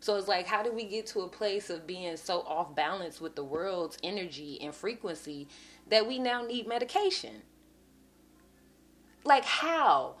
[0.00, 3.20] So it's like how do we get to a place of being so off balance
[3.20, 5.48] with the world's energy and frequency
[5.88, 7.42] that we now need medication?
[9.24, 10.16] Like how?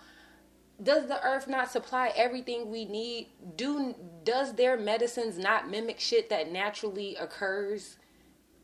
[0.82, 3.28] Does the earth not supply everything we need?
[3.56, 7.96] Do does their medicines not mimic shit that naturally occurs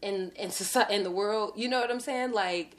[0.02, 1.52] in in society in the world?
[1.56, 2.32] You know what i'm saying?
[2.32, 2.76] Like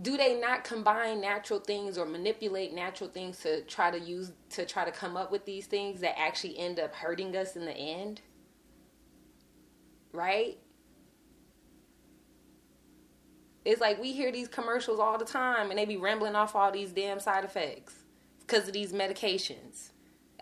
[0.00, 4.66] do they not combine natural things or manipulate natural things to try to use to
[4.66, 7.76] try to come up with these things that actually end up hurting us in the
[7.76, 8.20] end?
[10.12, 10.58] Right?
[13.64, 16.70] It's like we hear these commercials all the time and they be rambling off all
[16.70, 17.94] these damn side effects
[18.40, 19.90] because of these medications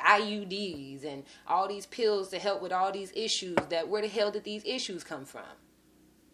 [0.05, 4.31] IUDs and all these pills to help with all these issues that where the hell
[4.31, 5.43] did these issues come from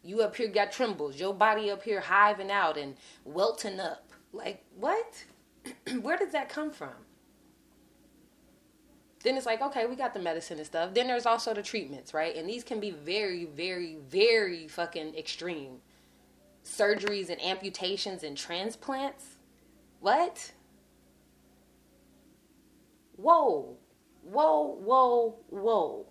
[0.02, 1.18] you up here got trembles.
[1.18, 4.10] Your body up here hiving out and welting up.
[4.32, 5.24] Like, what?
[6.00, 6.94] Where does that come from?
[9.24, 10.94] Then it's like, okay, we got the medicine and stuff.
[10.94, 12.36] Then there's also the treatments, right?
[12.36, 15.78] And these can be very, very, very fucking extreme.
[16.64, 19.38] Surgeries and amputations and transplants.
[20.00, 20.52] What?
[23.16, 23.76] Whoa.
[24.22, 26.06] Whoa, whoa, whoa.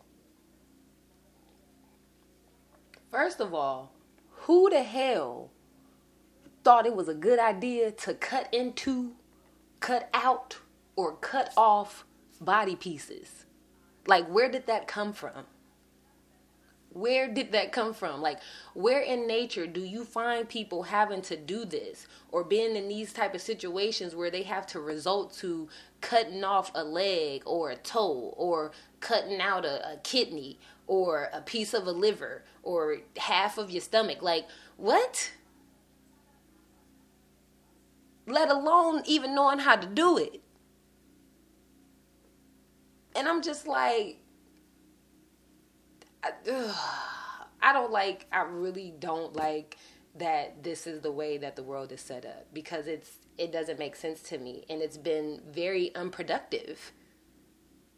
[3.17, 3.93] First of all,
[4.41, 5.49] who the hell
[6.63, 9.15] thought it was a good idea to cut into,
[9.79, 10.59] cut out,
[10.95, 12.05] or cut off
[12.39, 13.45] body pieces?
[14.05, 15.45] Like, where did that come from?
[16.91, 18.21] Where did that come from?
[18.21, 18.37] Like,
[18.75, 23.13] where in nature do you find people having to do this or being in these
[23.13, 25.69] type of situations where they have to result to
[26.01, 31.41] cutting off a leg or a toe or cutting out a, a kidney or a
[31.41, 34.21] piece of a liver or half of your stomach?
[34.21, 34.47] Like,
[34.77, 35.31] what?
[38.25, 40.41] Let alone even knowing how to do it.
[43.15, 44.17] And I'm just like,
[46.23, 46.31] I,
[47.61, 49.77] I don't like, I really don't like
[50.17, 53.77] that this is the way that the world is set up because it's it doesn't
[53.77, 56.91] make sense to me and it's been very unproductive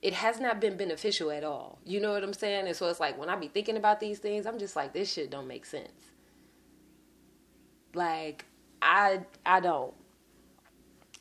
[0.01, 1.79] it has not been beneficial at all.
[1.85, 2.67] You know what i'm saying?
[2.67, 5.11] And so it's like when i be thinking about these things i'm just like this
[5.11, 6.11] shit don't make sense.
[7.93, 8.45] Like
[8.81, 9.93] i i don't.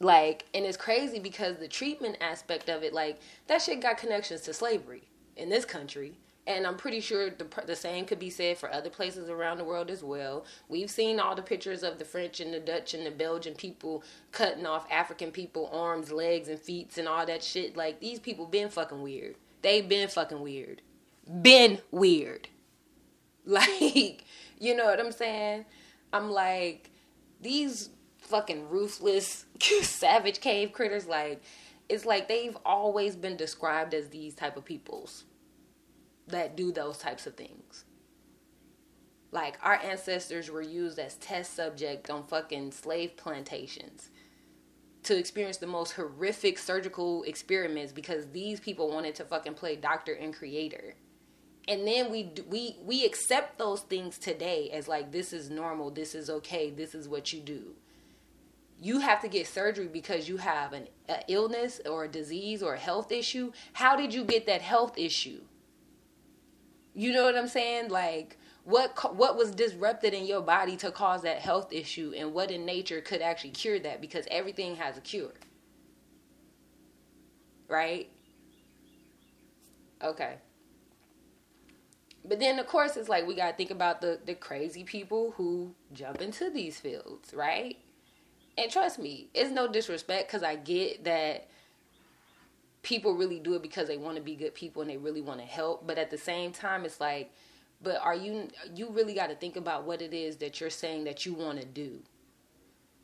[0.01, 4.43] Like and it's crazy because the treatment aspect of it like that shit got connections
[4.43, 5.03] to slavery
[5.37, 8.89] in this country and I'm pretty sure the, the same could be said for other
[8.89, 10.47] places around the world as well.
[10.67, 14.03] We've seen all the pictures of the French and the Dutch and the Belgian people
[14.33, 17.77] cutting off African people arms, legs, and feet and all that shit.
[17.77, 19.37] Like these people been fucking weird.
[19.61, 20.81] They've been fucking weird.
[21.43, 22.49] Been weird.
[23.51, 24.27] Like,
[24.61, 25.65] you know what I'm saying?
[26.13, 26.91] I'm like,
[27.41, 29.47] these fucking ruthless,
[29.81, 31.41] savage cave critters, like,
[31.89, 35.25] it's like they've always been described as these type of peoples
[36.29, 37.85] that do those types of things.
[39.31, 44.11] Like our ancestors were used as test subject on fucking slave plantations
[45.03, 50.13] to experience the most horrific surgical experiments because these people wanted to fucking play doctor
[50.13, 50.95] and creator.
[51.67, 56.15] And then we we we accept those things today as like this is normal, this
[56.15, 57.75] is okay, this is what you do.
[58.81, 60.89] You have to get surgery because you have an
[61.27, 63.53] illness or a disease or a health issue.
[63.75, 65.41] How did you get that health issue?
[66.99, 67.91] You know what I'm saying?
[67.91, 72.51] Like what what was disrupted in your body to cause that health issue and what
[72.51, 75.33] in nature could actually cure that because everything has a cure.
[77.69, 78.11] Right?
[80.03, 80.39] Okay.
[82.25, 85.35] But then of course it's like we got to think about the the crazy people
[85.37, 87.77] who jump into these fields, right?
[88.59, 91.47] And trust me, it's no disrespect cuz I get that
[92.89, 95.39] people really do it because they want to be good people and they really want
[95.39, 97.31] to help but at the same time it's like
[97.83, 101.05] but are you you really got to think about what it is that you're saying
[101.05, 102.01] that you want to do.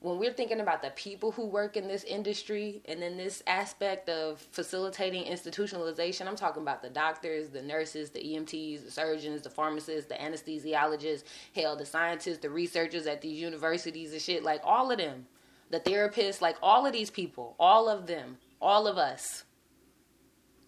[0.00, 4.10] When we're thinking about the people who work in this industry and in this aspect
[4.10, 9.48] of facilitating institutionalization, I'm talking about the doctors, the nurses, the EMTs, the surgeons, the
[9.48, 14.90] pharmacists, the anesthesiologists, hell, the scientists, the researchers at these universities and shit, like all
[14.90, 15.26] of them,
[15.70, 19.44] the therapists, like all of these people, all of them, all of us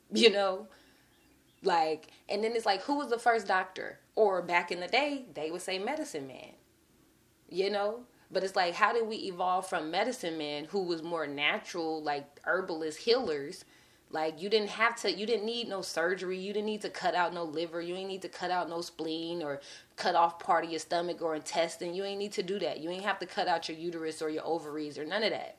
[0.12, 0.68] you know?
[1.62, 3.98] Like, and then it's like, who was the first doctor?
[4.14, 6.52] Or back in the day, they would say medicine man,
[7.48, 8.00] you know?
[8.30, 12.40] But it's like, how did we evolve from medicine man who was more natural, like
[12.44, 13.64] herbalist healers?
[14.10, 16.38] Like, you didn't have to, you didn't need no surgery.
[16.38, 17.80] You didn't need to cut out no liver.
[17.80, 19.60] You ain't need to cut out no spleen or
[19.96, 21.94] cut off part of your stomach or intestine.
[21.94, 22.80] You ain't need to do that.
[22.80, 25.58] You ain't have to cut out your uterus or your ovaries or none of that.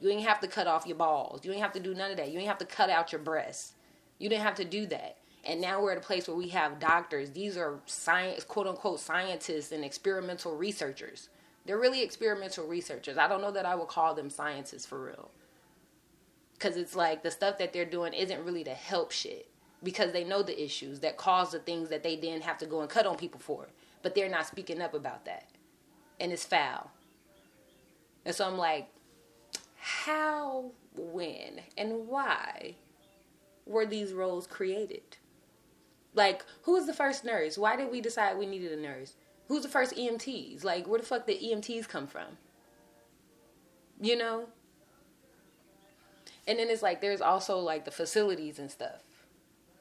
[0.00, 1.44] You ain't have to cut off your balls.
[1.44, 2.30] You ain't have to do none of that.
[2.30, 3.74] You ain't have to cut out your breasts.
[4.20, 5.16] You didn't have to do that.
[5.44, 7.30] And now we're at a place where we have doctors.
[7.30, 11.30] These are science, quote unquote, scientists and experimental researchers.
[11.64, 13.16] They're really experimental researchers.
[13.16, 15.30] I don't know that I would call them scientists for real.
[16.52, 19.48] Because it's like the stuff that they're doing isn't really to help shit.
[19.82, 22.82] Because they know the issues that cause the things that they then have to go
[22.82, 23.68] and cut on people for.
[24.02, 25.48] But they're not speaking up about that.
[26.20, 26.90] And it's foul.
[28.26, 28.88] And so I'm like,
[29.78, 32.74] how, when, and why
[33.66, 35.16] were these roles created?
[36.14, 37.56] Like, who was the first nurse?
[37.56, 39.14] Why did we decide we needed a nurse?
[39.48, 40.64] Who's the first EMTs?
[40.64, 42.38] Like, where the fuck did EMTs come from?
[44.00, 44.46] You know?
[46.46, 49.02] And then it's like, there's also like the facilities and stuff.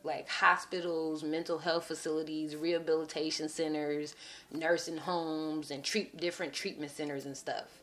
[0.03, 4.15] Like hospitals, mental health facilities, rehabilitation centers,
[4.51, 7.81] nursing homes, and treat different treatment centers and stuff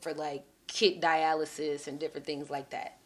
[0.00, 2.98] for like kit dialysis and different things like that.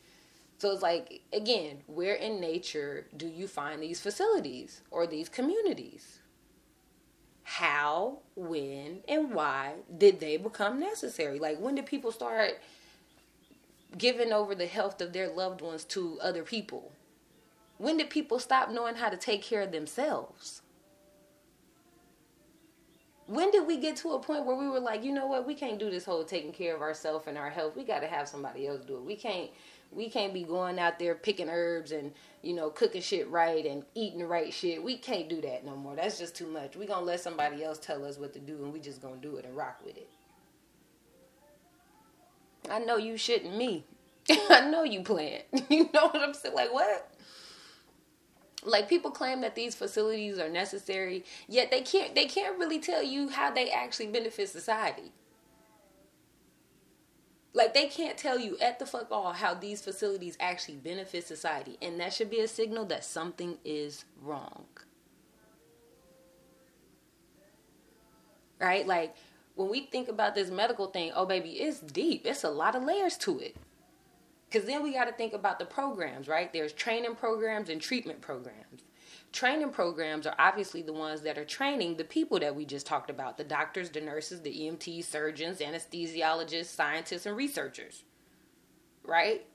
[0.63, 6.21] So it's like, again, where in nature do you find these facilities or these communities?
[7.43, 11.41] How, when, and why did they become necessary?
[11.41, 12.61] Like, when did people start
[13.99, 16.93] giving over the health of their loved ones to other people?
[17.79, 20.63] When did people stop knowing how to take care of themselves?
[23.27, 25.57] When did we get to a point where we were like, you know what, we
[25.57, 27.75] can't do this whole taking care of ourselves and our health.
[27.77, 29.03] We got to have somebody else do it.
[29.03, 29.51] We can't
[29.95, 32.13] We can't be going out there picking herbs and,
[32.43, 34.83] you know, cooking shit right and eating the right shit.
[34.83, 35.97] We can't do that no more.
[35.97, 36.77] That's just too much.
[36.77, 39.21] we going to let somebody else tell us what to do and we just going
[39.21, 40.09] to do it and rock with it.
[42.71, 43.85] I know you shouldn't me.
[44.31, 45.43] I know you playing.
[45.69, 46.55] You know what I'm saying?
[46.55, 47.13] Like, what?
[48.65, 53.03] like people claim that these facilities are necessary yet they can't they can't really tell
[53.03, 55.13] you how they actually benefit society
[57.55, 61.77] like they can't tell you at the fuck all how these facilities actually benefit society.
[61.83, 64.67] And that should be a signal that something is wrong.
[68.59, 68.87] Right?
[68.87, 69.15] Like
[69.55, 72.27] when we think about this medical thing oh baby it's deep.
[72.27, 73.57] It's a lot of layers to it.
[74.49, 76.53] Because then we got to think about the programs, right?
[76.53, 78.83] There's training programs and treatment programs.
[79.33, 83.09] Training programs are obviously the ones that are training the people that we just talked
[83.09, 88.05] about the doctors, the nurses, the EMTs, surgeons, anesthesiologists, scientists, and researchers,
[89.05, 89.47] right?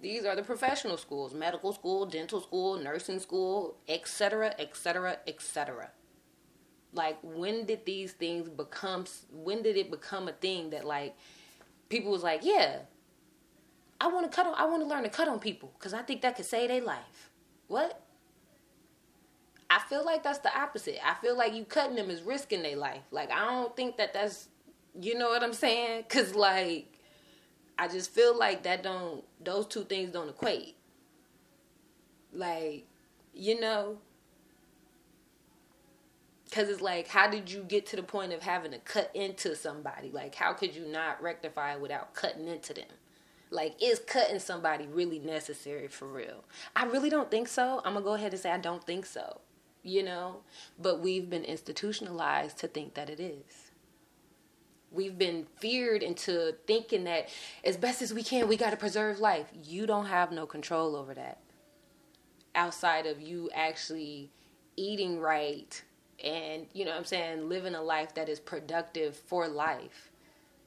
[0.00, 5.90] These are the professional schools medical school, dental school, nursing school, etc., etc., etc.
[6.92, 11.14] Like, when did these things become, when did it become a thing that, like,
[11.90, 12.78] people was like, yeah,
[14.00, 14.54] I want to cut on.
[14.54, 16.82] I want to learn to cut on people because I think that could save their
[16.82, 17.30] life.
[17.68, 18.05] What?
[19.68, 20.98] I feel like that's the opposite.
[21.04, 23.02] I feel like you cutting them is risking their life.
[23.10, 24.48] Like I don't think that that's,
[25.00, 26.04] you know what I'm saying?
[26.08, 26.92] Cause like,
[27.78, 29.24] I just feel like that don't.
[29.42, 30.76] Those two things don't equate.
[32.32, 32.86] Like,
[33.34, 33.98] you know.
[36.52, 39.54] Cause it's like, how did you get to the point of having to cut into
[39.56, 40.10] somebody?
[40.10, 42.86] Like, how could you not rectify without cutting into them?
[43.50, 46.44] Like, is cutting somebody really necessary for real?
[46.74, 47.82] I really don't think so.
[47.84, 49.40] I'm gonna go ahead and say I don't think so,
[49.86, 50.38] you know?
[50.78, 53.70] But we've been institutionalized to think that it is.
[54.90, 57.28] We've been feared into thinking that
[57.64, 59.46] as best as we can, we gotta preserve life.
[59.64, 61.38] You don't have no control over that
[62.54, 64.30] outside of you actually
[64.76, 65.82] eating right
[66.24, 70.10] and, you know what I'm saying, living a life that is productive for life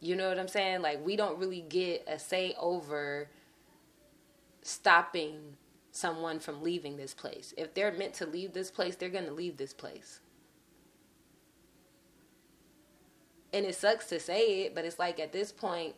[0.02, 0.82] you know what I'm saying?
[0.82, 3.30] Like we don't really get a say over
[4.62, 5.58] stopping
[6.00, 7.54] someone from leaving this place.
[7.58, 10.22] If they're meant to leave this place, they're going to leave this place.
[13.52, 15.96] And it sucks to say it, but it's like at this point,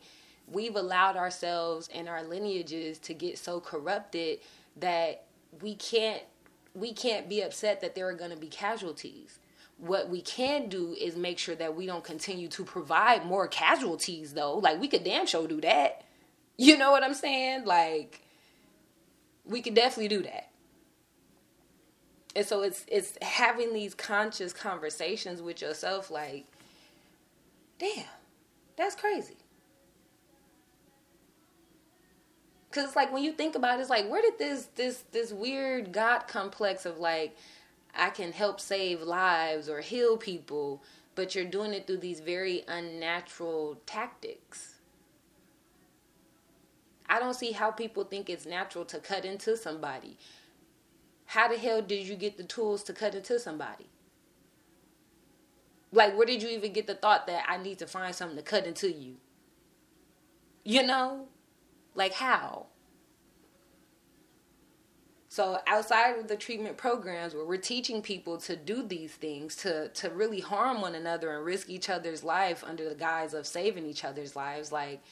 [0.50, 4.40] we've allowed ourselves and our lineages to get so corrupted
[4.76, 5.24] that
[5.60, 6.22] we can't
[6.74, 9.38] we can't be upset that there are going to be casualties
[9.76, 14.32] what we can do is make sure that we don't continue to provide more casualties
[14.32, 16.02] though like we could damn sure do that
[16.56, 18.21] you know what i'm saying like
[19.44, 20.50] we could definitely do that
[22.34, 26.46] and so it's it's having these conscious conversations with yourself like
[27.78, 28.04] damn
[28.76, 29.36] that's crazy
[32.70, 35.32] because it's like when you think about it it's like where did this this this
[35.32, 37.36] weird god complex of like
[37.94, 40.82] I can help save lives or heal people,
[41.14, 44.71] but you're doing it through these very unnatural tactics.
[47.08, 50.16] I don't see how people think it's natural to cut into somebody.
[51.26, 53.86] How the hell did you get the tools to cut into somebody?
[55.92, 58.42] Like, where did you even get the thought that I need to find something to
[58.42, 59.16] cut into you?
[60.64, 61.26] You know?
[61.94, 62.66] Like, how?
[65.32, 69.88] So outside of the treatment programs where we're teaching people to do these things, to
[69.88, 73.86] to really harm one another and risk each other's life under the guise of saving
[73.86, 75.02] each other's lives, like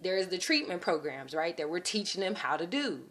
[0.00, 1.56] there's the treatment programs, right?
[1.56, 3.02] That we're teaching them how to do.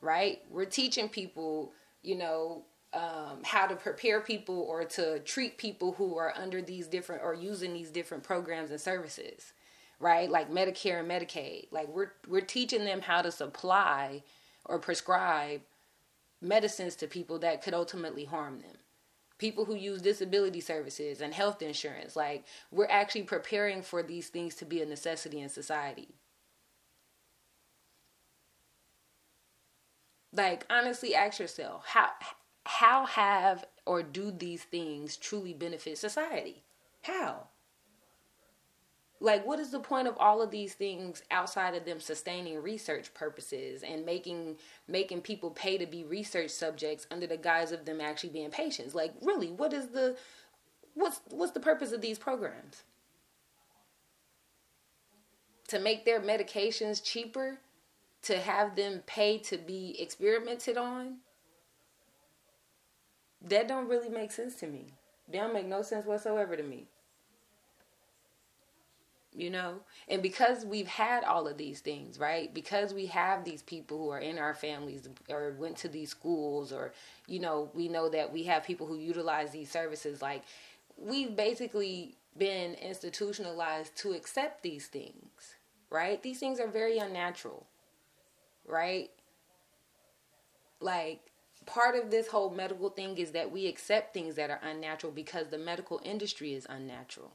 [0.00, 0.40] Right?
[0.50, 6.16] We're teaching people, you know, um, how to prepare people or to treat people who
[6.18, 9.52] are under these different or using these different programs and services,
[9.98, 10.30] right?
[10.30, 11.68] Like Medicare and Medicaid.
[11.70, 14.22] Like we're we're teaching them how to supply
[14.64, 15.62] or prescribe
[16.40, 18.76] medicines to people that could ultimately harm them.
[19.42, 24.54] People who use disability services and health insurance, like we're actually preparing for these things
[24.54, 26.14] to be a necessity in society.
[30.32, 32.10] Like honestly ask yourself, how
[32.66, 36.62] how have or do these things truly benefit society?
[37.02, 37.48] How?
[39.22, 43.14] Like what is the point of all of these things outside of them sustaining research
[43.14, 44.56] purposes and making
[44.88, 48.94] making people pay to be research subjects under the guise of them actually being patients?
[48.94, 50.16] Like really what is the
[50.94, 52.82] what's what's the purpose of these programs?
[55.68, 57.58] To make their medications cheaper?
[58.22, 61.18] To have them pay to be experimented on?
[63.40, 64.94] That don't really make sense to me.
[65.28, 66.88] They don't make no sense whatsoever to me
[69.34, 69.80] you know?
[70.08, 72.52] And because we've had all of these things right?
[72.52, 76.72] Because we have these people who are in our families or went to these schools
[76.72, 76.92] or
[77.26, 80.42] you know we know that we have people who utilize these services like
[80.96, 85.56] we've basically been institutionalized to accept these things
[85.90, 86.22] right?
[86.22, 87.66] These things are very unnatural
[88.66, 89.10] right?
[90.80, 91.20] Like
[91.66, 95.48] part of this whole medical thing is that we accept things that are unnatural because
[95.48, 97.32] the medical industry is unnatural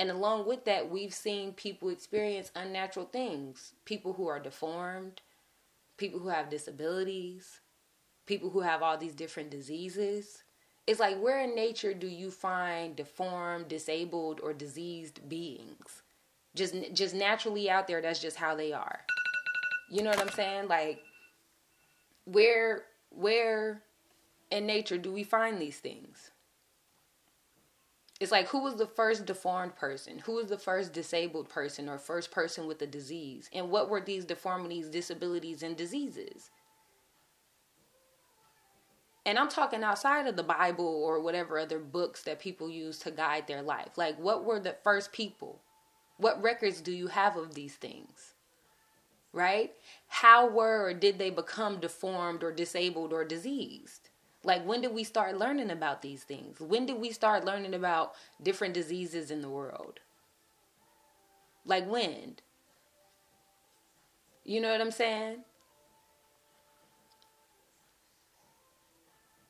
[0.00, 5.20] and along with that, we've seen people experience unnatural things people who are deformed,
[5.98, 7.60] people who have disabilities,
[8.24, 10.42] people who have all these different diseases.
[10.86, 16.00] It's like, where in nature do you find deformed, disabled, or diseased beings?
[16.54, 19.00] Just, just naturally out there, that's just how they are.
[19.90, 20.68] You know what I'm saying?
[20.68, 21.00] Like,
[22.24, 23.82] where, where
[24.50, 26.30] in nature do we find these things?
[28.20, 30.18] It's like who was the first deformed person?
[30.20, 33.48] Who was the first disabled person or first person with a disease?
[33.52, 36.50] And what were these deformities disabilities and diseases?
[39.26, 43.10] And i'm talking outside of the bible or whatever other books that people use to
[43.10, 43.96] guide their life.
[43.96, 45.62] Like what were the first people?
[46.18, 48.34] What records do you have of these things?
[49.32, 49.72] Right?
[50.08, 54.09] How were or did they become deformed or disabled or diseased
[54.42, 56.60] like, when did we start learning about these things?
[56.60, 60.00] When did we start learning about different diseases in the world?
[61.64, 62.36] Like, when?
[64.44, 65.44] You know what I'm saying?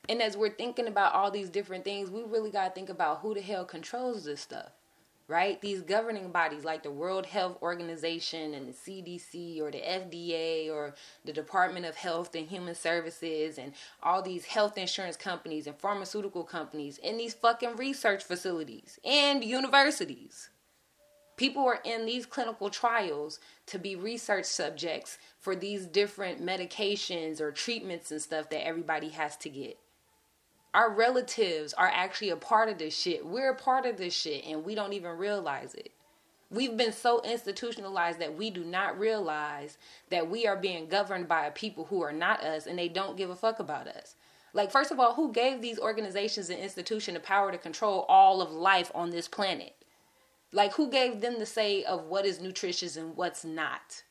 [0.09, 3.21] And as we're thinking about all these different things, we really got to think about
[3.21, 4.73] who the hell controls this stuff
[5.31, 5.61] right?
[5.61, 10.97] These governing bodies like the World Health Organization and the CDC or the FDA or
[11.25, 13.73] the Department of Health and Human Services and
[14.03, 20.51] all these health insurance companies and pharmaceutical companies and these fucking research facilities and universities.
[21.37, 27.53] People are in these clinical trials to be research subjects for these different medications or
[27.53, 29.79] treatments and stuff that everybody has to get
[30.73, 33.27] our relatives are actually a part of this shit.
[33.27, 35.93] We're a part of this shit and we don't even realize it.
[36.51, 39.79] We've been so institutionalized that we do not realize
[40.11, 43.17] that we are being governed by a people who are not us and they don't
[43.17, 44.17] give a fuck about us.
[44.53, 48.43] Like, first of all, who gave these organizations and institutions the power to control all
[48.43, 49.75] of life on this planet?
[50.53, 54.03] Like, who gave them the say of what is nutritious and what's not?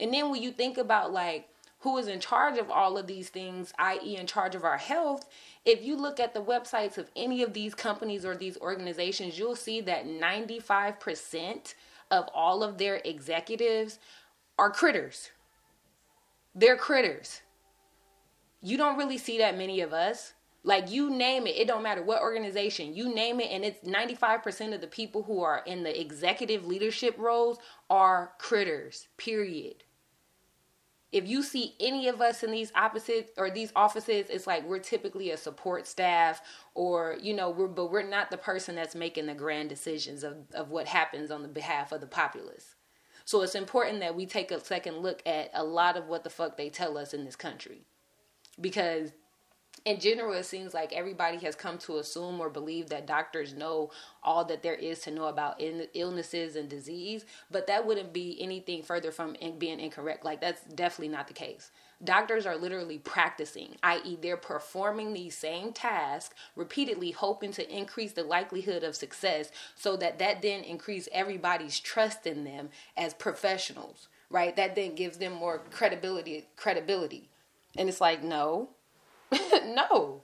[0.00, 1.48] And then when you think about, like,
[1.82, 5.28] who is in charge of all of these things, i.e., in charge of our health,
[5.64, 9.56] if you look at the websites of any of these companies or these organizations, you'll
[9.56, 11.74] see that 95%
[12.12, 13.98] of all of their executives
[14.58, 15.30] are critters.
[16.54, 17.40] They're critters.
[18.60, 20.34] You don't really see that many of us.
[20.62, 24.72] Like you name it, it don't matter what organization, you name it, and it's 95%
[24.72, 27.58] of the people who are in the executive leadership roles
[27.90, 29.82] are critters, period
[31.12, 34.78] if you see any of us in these opposites or these offices it's like we're
[34.78, 36.40] typically a support staff
[36.74, 40.36] or you know we're but we're not the person that's making the grand decisions of,
[40.54, 42.74] of what happens on the behalf of the populace.
[43.24, 46.30] So it's important that we take a second look at a lot of what the
[46.30, 47.82] fuck they tell us in this country.
[48.60, 49.12] Because
[49.84, 53.90] in general, it seems like everybody has come to assume or believe that doctors know
[54.22, 55.60] all that there is to know about
[55.94, 60.24] illnesses and disease, but that wouldn't be anything further from in- being incorrect.
[60.24, 61.70] Like, that's definitely not the case.
[62.04, 68.24] Doctors are literally practicing, i.e., they're performing these same tasks repeatedly, hoping to increase the
[68.24, 74.54] likelihood of success so that that then increase everybody's trust in them as professionals, right?
[74.56, 76.48] That then gives them more credibility.
[76.56, 77.28] Credibility,
[77.76, 78.70] and it's like, no,
[79.66, 80.22] no.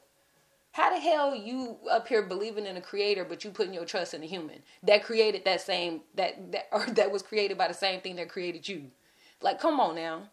[0.73, 4.15] How the hell you up here believing in a creator, but you putting your trust
[4.15, 7.75] in a human that created that same that that or that was created by the
[7.75, 8.85] same thing that created you?
[9.43, 10.25] Like, come on now.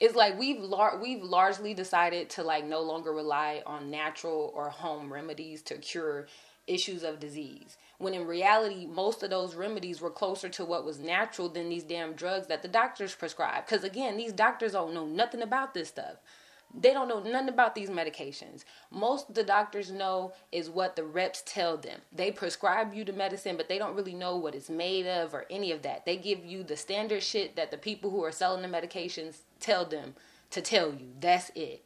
[0.00, 4.70] It's like we've lar- we've largely decided to like no longer rely on natural or
[4.70, 6.28] home remedies to cure
[6.68, 7.78] issues of disease.
[7.98, 11.84] When in reality, most of those remedies were closer to what was natural than these
[11.84, 13.66] damn drugs that the doctors prescribe.
[13.66, 16.16] Because again, these doctors don't know nothing about this stuff.
[16.74, 18.64] They don't know nothing about these medications.
[18.90, 22.00] Most the doctors know is what the reps tell them.
[22.12, 25.46] They prescribe you the medicine, but they don't really know what it's made of or
[25.50, 26.04] any of that.
[26.04, 29.84] They give you the standard shit that the people who are selling the medications tell
[29.84, 30.14] them
[30.50, 31.08] to tell you.
[31.18, 31.84] That's it.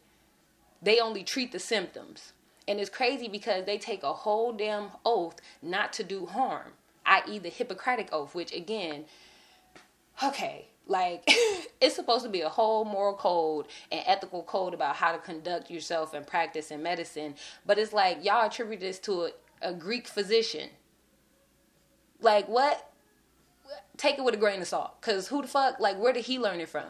[0.83, 2.33] They only treat the symptoms.
[2.67, 6.73] And it's crazy because they take a whole damn oath not to do harm,
[7.07, 9.05] i.e., the Hippocratic oath, which again,
[10.23, 11.23] okay, like
[11.81, 15.71] it's supposed to be a whole moral code and ethical code about how to conduct
[15.71, 17.35] yourself and practice in medicine,
[17.67, 19.31] but it's like y'all attribute this to a
[19.63, 20.71] a Greek physician.
[22.21, 22.91] Like what?
[23.97, 25.01] Take it with a grain of salt.
[25.01, 25.81] Cause who the fuck?
[25.81, 26.87] Like where did he learn it from?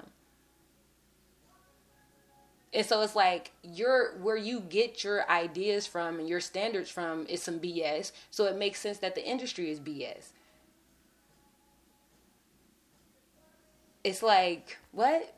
[2.75, 7.27] And so it's like your where you get your ideas from and your standards from
[7.27, 8.13] is some BS.
[8.31, 10.33] So it makes sense that the industry is BS.
[14.05, 15.35] It's like, what?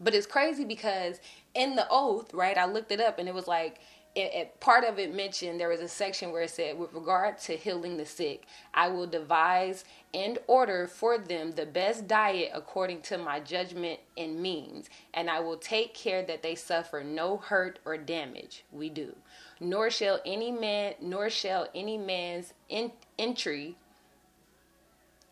[0.00, 1.20] But it's crazy because
[1.54, 2.58] in the oath, right?
[2.58, 3.80] I looked it up and it was like
[4.14, 7.38] it, it, part of it mentioned there was a section where it said, with regard
[7.38, 8.44] to healing the sick,
[8.74, 14.40] I will devise and order for them the best diet according to my judgment and
[14.40, 18.64] means, and I will take care that they suffer no hurt or damage.
[18.70, 19.16] We do.
[19.60, 23.76] Nor shall any man, nor shall any man's in, entry,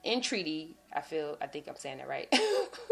[0.04, 0.76] entreaty.
[0.92, 2.32] I feel, I think I'm saying that right.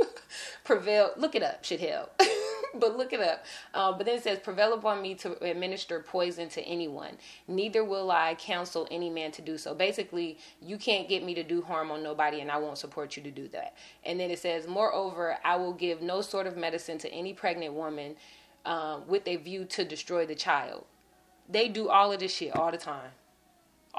[0.65, 1.11] prevail.
[1.17, 1.65] Look it up.
[1.65, 2.13] Should help.
[2.75, 3.45] but look it up.
[3.75, 7.17] Um, but then it says, prevail upon me to administer poison to anyone.
[7.49, 9.75] Neither will I counsel any man to do so.
[9.75, 13.23] Basically, you can't get me to do harm on nobody, and I won't support you
[13.25, 13.75] to do that.
[14.05, 17.75] And then it says, moreover, I will give no sort of medicine to any pregnant
[17.75, 18.17] woman
[18.65, 20.85] um, with a view to destroy the child.
[21.49, 23.11] They do all of this shit all the time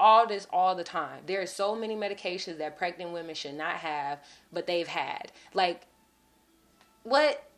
[0.00, 1.22] all this all the time.
[1.26, 4.18] There are so many medications that pregnant women should not have,
[4.52, 5.30] but they've had.
[5.54, 5.86] Like,
[7.04, 7.50] what?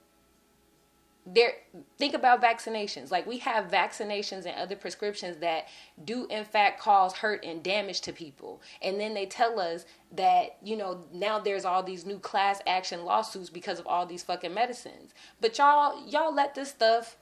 [1.24, 1.52] there
[1.98, 5.68] think about vaccinations like we have vaccinations and other prescriptions that
[6.04, 10.56] do in fact cause hurt and damage to people and then they tell us that
[10.64, 14.52] you know now there's all these new class action lawsuits because of all these fucking
[14.52, 17.16] medicines but y'all y'all let this stuff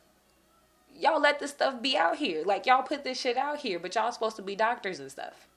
[1.00, 2.44] y'all let this stuff be out here.
[2.44, 5.48] Like y'all put this shit out here but y'all supposed to be doctors and stuff.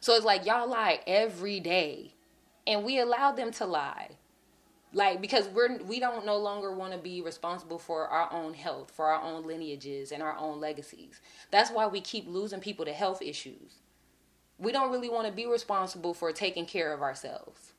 [0.00, 2.12] So it's like y'all lie every day.
[2.66, 4.10] And we allow them to lie.
[4.92, 8.90] Like because we're we don't no longer want to be responsible for our own health
[8.90, 11.20] for our own lineages and our own legacies.
[11.50, 13.80] That's why we keep losing people to health issues.
[14.58, 17.72] We don't really want to be responsible for taking care of ourselves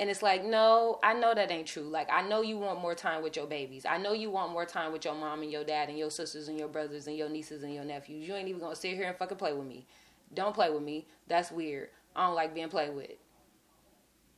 [0.00, 2.94] and it's like no i know that ain't true like i know you want more
[2.94, 5.64] time with your babies i know you want more time with your mom and your
[5.64, 8.48] dad and your sisters and your brothers and your nieces and your nephews you ain't
[8.48, 9.86] even gonna sit here and fucking play with me
[10.34, 13.10] don't play with me that's weird i don't like being played with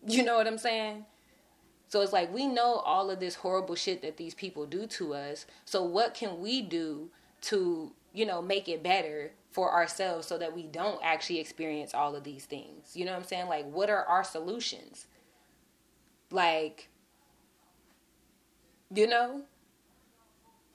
[0.06, 1.04] you know what I'm saying?
[1.88, 5.14] So it's like we know all of this horrible shit that these people do to
[5.14, 5.46] us.
[5.64, 7.10] So what can we do
[7.42, 12.14] to, you know, make it better for ourselves so that we don't actually experience all
[12.14, 12.96] of these things?
[12.96, 13.48] You know what I'm saying?
[13.48, 15.06] Like what are our solutions?
[16.30, 16.88] Like
[18.94, 19.42] you know?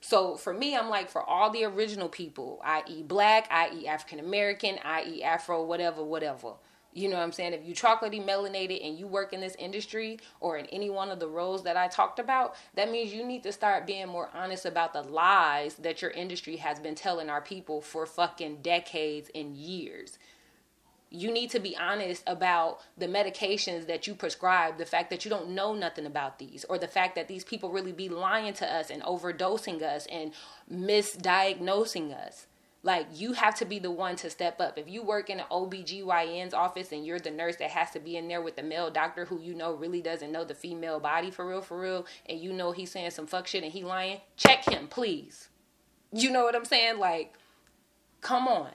[0.00, 3.02] So for me, I'm like for all the original people, i.e.
[3.02, 3.88] black, i.e.
[3.88, 5.22] African American, i.e.
[5.22, 6.54] Afro, whatever, whatever
[6.96, 7.52] you know what I'm saying?
[7.52, 11.20] If you chocolatey melanated and you work in this industry or in any one of
[11.20, 14.64] the roles that I talked about, that means you need to start being more honest
[14.64, 19.54] about the lies that your industry has been telling our people for fucking decades and
[19.54, 20.18] years.
[21.10, 25.30] You need to be honest about the medications that you prescribe, the fact that you
[25.30, 28.66] don't know nothing about these, or the fact that these people really be lying to
[28.66, 30.32] us and overdosing us and
[30.72, 32.46] misdiagnosing us
[32.86, 34.78] like you have to be the one to step up.
[34.78, 38.16] If you work in an OBGYN's office and you're the nurse that has to be
[38.16, 41.32] in there with the male doctor who you know really doesn't know the female body
[41.32, 44.20] for real, for real, and you know he's saying some fuck shit and he lying,
[44.36, 45.48] check him, please.
[46.12, 47.00] You know what I'm saying?
[47.00, 47.34] Like,
[48.20, 48.70] come on.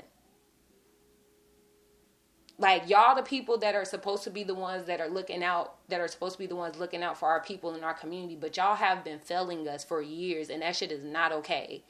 [2.61, 5.77] Like y'all the people that are supposed to be the ones that are looking out
[5.89, 8.37] that are supposed to be the ones looking out for our people in our community,
[8.39, 11.81] but y'all have been failing us for years and that shit is not okay.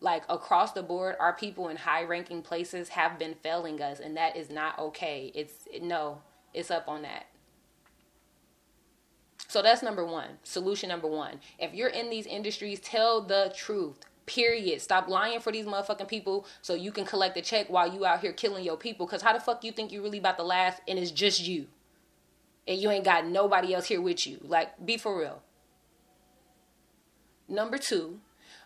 [0.00, 4.14] Like across the board our people in high ranking places have been failing us and
[4.18, 5.32] that is not okay.
[5.34, 6.20] It's no
[6.52, 7.24] it's up on that.
[9.48, 11.40] So that's number one solution number one.
[11.58, 14.80] If you're in these industries tell the truth period.
[14.80, 18.20] Stop lying for these motherfucking people so you can collect a check while you out
[18.20, 19.06] here killing your people.
[19.06, 21.66] Because how the fuck you think you really about to last and it's just you?
[22.66, 24.38] And you ain't got nobody else here with you.
[24.42, 25.42] Like be for real.
[27.48, 28.20] Number two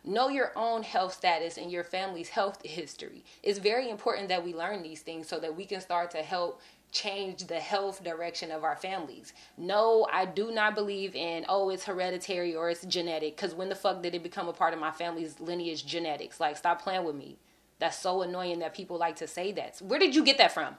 [0.05, 3.25] know your own health status and your family's health history.
[3.43, 6.61] It's very important that we learn these things so that we can start to help
[6.91, 9.32] change the health direction of our families.
[9.57, 13.36] No, I do not believe in, oh, it's hereditary or it's genetic.
[13.36, 16.41] Because when the fuck did it become a part of my family's lineage genetics?
[16.41, 17.36] Like, stop playing with me.
[17.78, 19.78] That's so annoying that people like to say that.
[19.80, 20.74] Where did you get that from?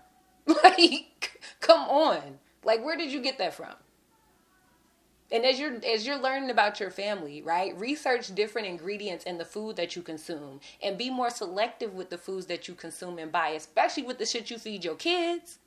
[0.64, 2.40] Like, come on.
[2.64, 3.76] Like, where did you get that from?
[5.32, 9.46] and as you're as you're learning about your family right research different ingredients in the
[9.46, 13.32] food that you consume and be more selective with the foods that you consume and
[13.32, 15.60] buy especially with the shit you feed your kids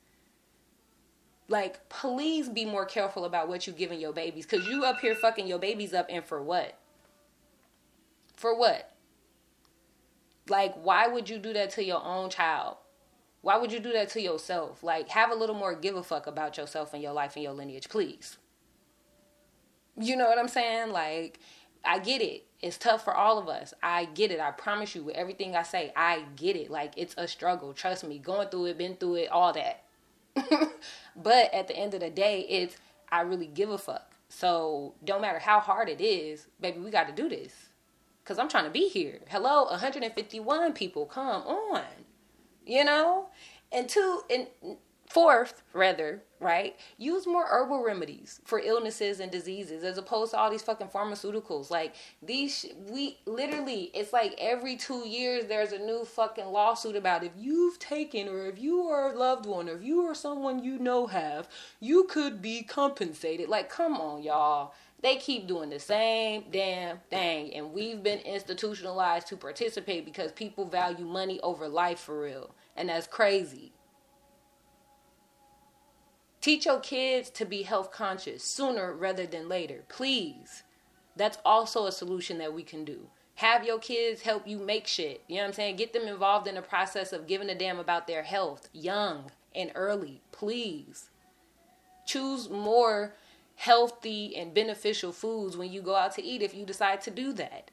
[1.53, 5.15] like please be more careful about what you giving your babies because you up here
[5.15, 6.79] fucking your babies up and for what
[8.37, 8.91] for what
[10.49, 12.77] Like, why would you do that to your own child?
[13.43, 14.83] Why would you do that to yourself?
[14.85, 17.55] Like, have a little more give a fuck about yourself and your life and your
[17.55, 18.39] lineage, please.
[19.99, 20.93] You know what I'm saying?
[20.93, 21.41] Like,
[21.85, 22.47] I get it.
[22.63, 23.75] It's tough for all of us.
[23.83, 24.41] I get it.
[24.41, 26.71] I promise you, with everything I say, I get it.
[26.71, 27.75] Like, it's a struggle.
[27.75, 28.19] Trust me.
[28.19, 29.85] Going through it, been through it, all that.
[31.17, 32.77] but at the end of the day, it's,
[33.11, 34.15] I really give a fuck.
[34.29, 37.53] So, don't matter how hard it is, baby, we got to do this.
[38.23, 39.19] Because I'm trying to be here.
[39.29, 41.07] Hello, 151 people.
[41.07, 41.83] Come on
[42.67, 43.29] you know?
[43.71, 44.47] And two, and
[45.09, 46.77] fourth, rather, right?
[46.99, 51.71] Use more herbal remedies for illnesses and diseases as opposed to all these fucking pharmaceuticals.
[51.71, 57.25] Like these, we literally, it's like every two years there's a new fucking lawsuit about
[57.25, 60.63] if you've taken or if you are a loved one or if you or someone
[60.63, 61.49] you know have,
[61.81, 63.49] you could be compensated.
[63.49, 64.75] Like, come on, y'all.
[65.03, 70.65] They keep doing the same damn thing, and we've been institutionalized to participate because people
[70.65, 73.73] value money over life for real, and that's crazy.
[76.43, 80.65] Teach your kids to be health conscious sooner rather than later, please.
[81.15, 83.07] That's also a solution that we can do.
[83.37, 85.23] Have your kids help you make shit.
[85.29, 85.77] You know what I'm saying?
[85.77, 89.71] Get them involved in the process of giving a damn about their health young and
[89.77, 91.11] early, please.
[92.07, 93.15] Choose more
[93.55, 97.33] healthy and beneficial foods when you go out to eat if you decide to do
[97.35, 97.71] that.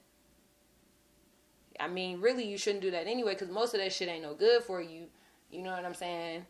[1.79, 4.35] I mean, really, you shouldn't do that anyway because most of that shit ain't no
[4.35, 5.07] good for you.
[5.49, 6.45] You know what I'm saying?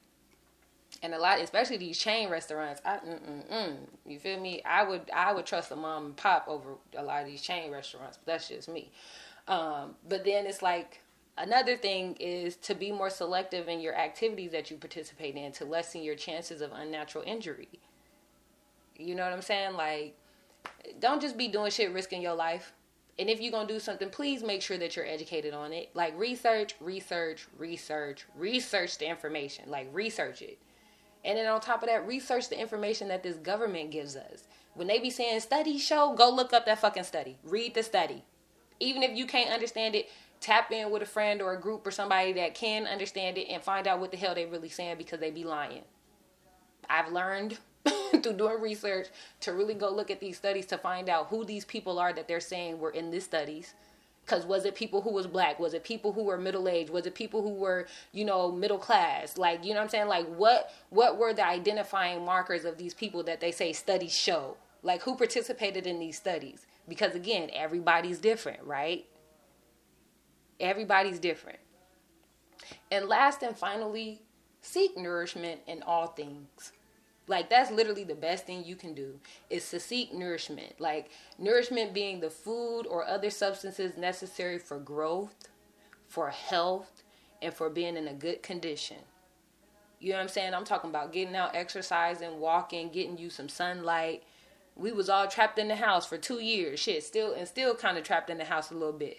[1.02, 2.82] And a lot, especially these chain restaurants.
[2.86, 4.62] I, mm, mm, mm, you feel me?
[4.66, 7.72] I would, I would trust a mom and pop over a lot of these chain
[7.72, 8.18] restaurants.
[8.18, 8.91] But that's just me.
[9.47, 11.02] Um, but then it's like
[11.38, 15.66] another thing is to be more selective in your activities that you participate in to
[15.66, 17.70] lessen your chances of unnatural injury.
[18.95, 19.74] You know what I'm saying?
[19.74, 20.16] Like,
[21.00, 22.74] don't just be doing shit risking your life.
[23.18, 25.89] And if you're to do something, please make sure that you're educated on it.
[25.93, 29.70] Like, research, research, research, research the information.
[29.70, 30.58] Like, research it.
[31.26, 34.43] And then on top of that, research the information that this government gives us.
[34.74, 37.38] When they be saying studies show, go look up that fucking study.
[37.43, 38.24] Read the study.
[38.80, 40.09] Even if you can't understand it,
[40.39, 43.61] tap in with a friend or a group or somebody that can understand it and
[43.61, 45.84] find out what the hell they really saying because they be lying.
[46.89, 47.57] I've learned
[48.24, 49.07] through doing research
[49.41, 52.28] to really go look at these studies to find out who these people are that
[52.28, 53.74] they're saying were in these studies
[54.30, 55.59] because was it people who was black?
[55.59, 58.77] Was it people who were middle aged was it people who were you know middle
[58.77, 59.38] class?
[59.38, 60.07] Like you know what i'm saying?
[60.07, 64.57] Like what what were the identifying markers of these people that they say studies show?
[64.84, 66.65] Like who participated in these studies?
[66.88, 69.05] Because again everybody's different right?
[70.59, 71.59] Everybody's different.
[72.91, 74.21] And last and finally
[74.61, 76.73] seek nourishment in all things
[77.30, 79.19] like that's literally the best thing you can do
[79.49, 80.82] is to seek nourishment.
[80.82, 85.47] Like nourishment being the food or other substances necessary for growth,
[86.07, 87.03] for health,
[87.41, 88.97] and for being in a good condition.
[89.99, 90.53] You know what I'm saying?
[90.53, 94.23] I'm talking about getting out, exercising, walking, getting you some sunlight.
[94.75, 96.80] We was all trapped in the house for 2 years.
[96.80, 99.17] Shit, still and still kind of trapped in the house a little bit.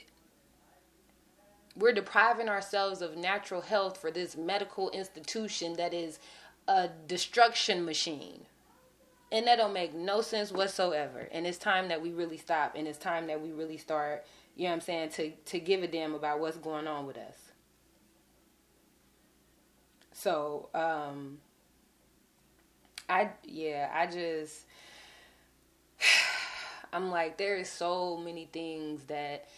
[1.76, 6.18] We're depriving ourselves of natural health for this medical institution that is
[6.70, 8.46] a destruction machine.
[9.32, 11.28] And that don't make no sense whatsoever.
[11.32, 14.24] And it's time that we really stop and it's time that we really start,
[14.56, 17.16] you know what I'm saying, to, to give a damn about what's going on with
[17.16, 17.36] us.
[20.12, 21.38] So, um
[23.08, 24.64] I yeah, I just
[26.92, 29.48] I'm like there is so many things that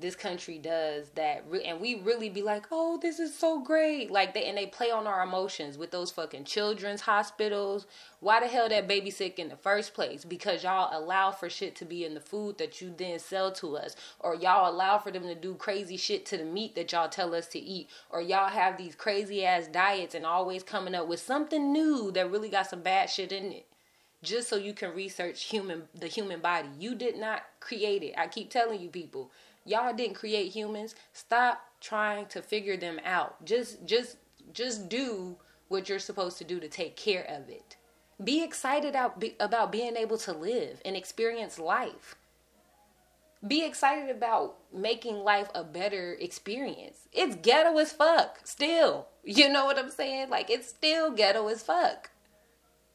[0.00, 4.10] this country does that re- and we really be like oh this is so great.
[4.10, 7.86] Like they and they play on our emotions with those fucking children's hospitals.
[8.20, 10.24] Why the hell that baby sick in the first place?
[10.24, 13.76] Because y'all allow for shit to be in the food that you then sell to
[13.76, 17.08] us or y'all allow for them to do crazy shit to the meat that y'all
[17.08, 21.08] tell us to eat or y'all have these crazy ass diets and always coming up
[21.08, 23.66] with something new that really got some bad shit in it.
[24.20, 26.68] Just so you can research human the human body.
[26.76, 28.14] You did not create it.
[28.18, 29.30] I keep telling you people
[29.64, 30.94] Y'all didn't create humans.
[31.12, 33.44] Stop trying to figure them out.
[33.44, 34.16] Just just
[34.52, 35.36] just do
[35.68, 37.76] what you're supposed to do to take care of it.
[38.22, 42.16] Be excited out about being able to live and experience life.
[43.46, 47.06] Be excited about making life a better experience.
[47.12, 49.06] It's ghetto as fuck, still.
[49.22, 50.30] You know what I'm saying?
[50.30, 52.10] Like, it's still ghetto as fuck.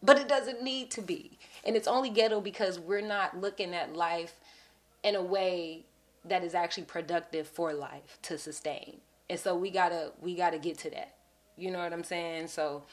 [0.02, 1.40] But it doesn't need to be.
[1.64, 4.36] And it's only ghetto because we're not looking at life
[5.02, 5.86] in a way
[6.26, 8.98] that is actually productive for life to sustain.
[9.30, 11.16] And so we gotta we gotta get to that.
[11.58, 12.48] You know what I'm saying?
[12.48, 12.84] So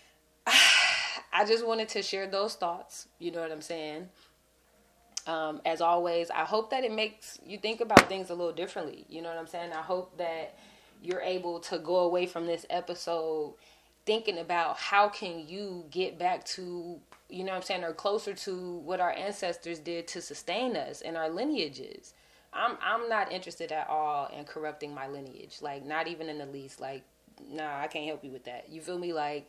[0.46, 3.08] I just wanted to share those thoughts.
[3.18, 4.08] You know what I'm saying?
[5.26, 9.04] Um, as always, I hope that it makes you think about things a little differently.
[9.08, 9.72] You know what I'm saying?
[9.72, 10.58] I hope that
[11.02, 13.54] you're able to go away from this episode
[14.06, 16.98] thinking about how can you get back to
[17.28, 21.00] you know what I'm saying or closer to what our ancestors did to sustain us
[21.00, 22.12] and our lineages.
[22.52, 25.58] I'm I'm not interested at all in corrupting my lineage.
[25.60, 26.80] Like not even in the least.
[26.80, 27.04] Like
[27.48, 28.66] nah, I can't help you with that.
[28.70, 29.12] You feel me?
[29.12, 29.48] Like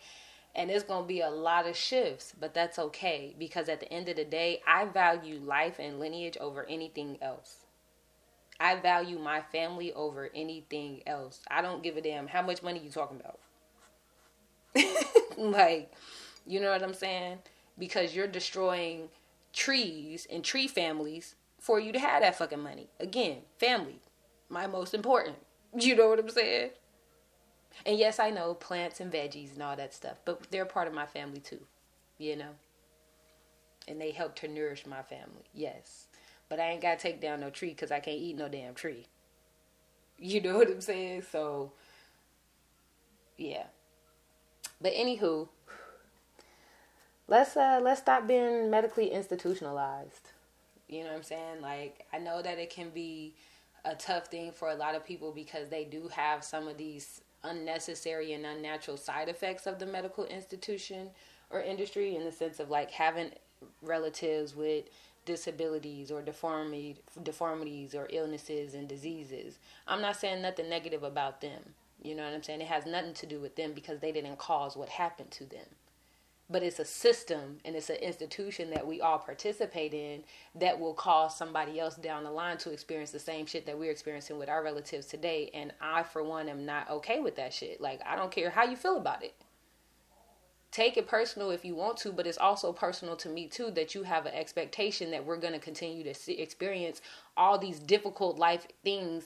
[0.55, 3.91] and it's going to be a lot of shifts, but that's okay because at the
[3.91, 7.65] end of the day, I value life and lineage over anything else.
[8.59, 11.41] I value my family over anything else.
[11.49, 13.39] I don't give a damn how much money you talking about.
[15.37, 15.91] like,
[16.45, 17.39] you know what I'm saying?
[17.79, 19.07] Because you're destroying
[19.53, 22.87] trees and tree families for you to have that fucking money.
[22.99, 24.01] Again, family,
[24.49, 25.37] my most important.
[25.79, 26.71] You know what I'm saying?
[27.85, 30.93] And yes, I know plants and veggies and all that stuff, but they're part of
[30.93, 31.61] my family too,
[32.17, 32.49] you know?
[33.87, 36.07] And they help to nourish my family, yes.
[36.49, 38.73] But I ain't got to take down no tree because I can't eat no damn
[38.73, 39.05] tree.
[40.19, 41.23] You know what I'm saying?
[41.31, 41.71] So,
[43.37, 43.67] yeah.
[44.81, 45.47] But anywho,
[47.29, 50.31] let's uh let's stop being medically institutionalized.
[50.91, 51.61] You know what I'm saying?
[51.61, 53.33] Like I know that it can be
[53.85, 57.21] a tough thing for a lot of people because they do have some of these
[57.43, 61.09] unnecessary and unnatural side effects of the medical institution
[61.49, 63.31] or industry in the sense of like having
[63.81, 64.85] relatives with
[65.25, 69.59] disabilities or deformity, deformities or illnesses and diseases.
[69.87, 71.61] I'm not saying nothing negative about them.
[72.03, 72.61] You know what I'm saying?
[72.61, 75.65] It has nothing to do with them because they didn't cause what happened to them
[76.51, 80.23] but it's a system and it's an institution that we all participate in
[80.55, 83.91] that will cause somebody else down the line to experience the same shit that we're
[83.91, 85.49] experiencing with our relatives today.
[85.53, 87.79] And i for one am not okay with that shit.
[87.79, 89.35] Like i don't care how you feel about it.
[90.71, 93.95] Take it personal if you want to but it's also personal to me too that
[93.95, 97.01] you have an expectation that we're going to continue to see, experience
[97.37, 99.25] all these difficult life things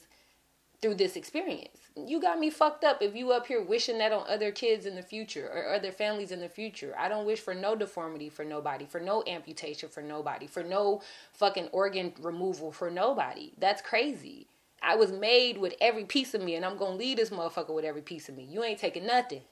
[0.81, 1.77] through this experience.
[1.95, 4.95] You got me fucked up if you up here wishing that on other kids in
[4.95, 6.93] the future or other families in the future.
[6.97, 11.01] I don't wish for no deformity for nobody, for no amputation for nobody, for no
[11.33, 13.51] fucking organ removal for nobody.
[13.57, 14.47] That's crazy.
[14.81, 17.85] I was made with every piece of me and I'm to leave this motherfucker with
[17.85, 18.43] every piece of me.
[18.43, 19.41] You ain't taking nothing.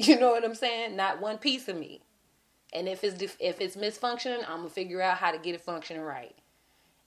[0.00, 0.94] You know what I'm saying?
[0.94, 2.02] Not one piece of me.
[2.72, 6.02] And if it's if it's misfunctioning, I'm to figure out how to get it functioning
[6.02, 6.36] right.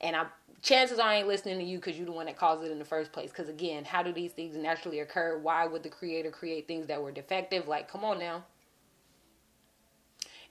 [0.02, 0.26] And I
[0.62, 2.80] chances are I ain't listening to you because you're the one that caused it in
[2.80, 3.30] the first place.
[3.32, 5.38] Because again, how do these things naturally occur?
[5.38, 7.68] Why would the creator create things that were defective?
[7.68, 8.44] Like, come on now.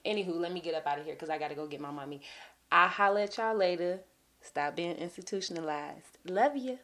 [0.05, 1.91] Anywho, let me get up out of here because I got to go get my
[1.91, 2.21] mommy.
[2.71, 3.99] I'll holler at y'all later.
[4.41, 6.17] Stop being institutionalized.
[6.25, 6.79] Love you.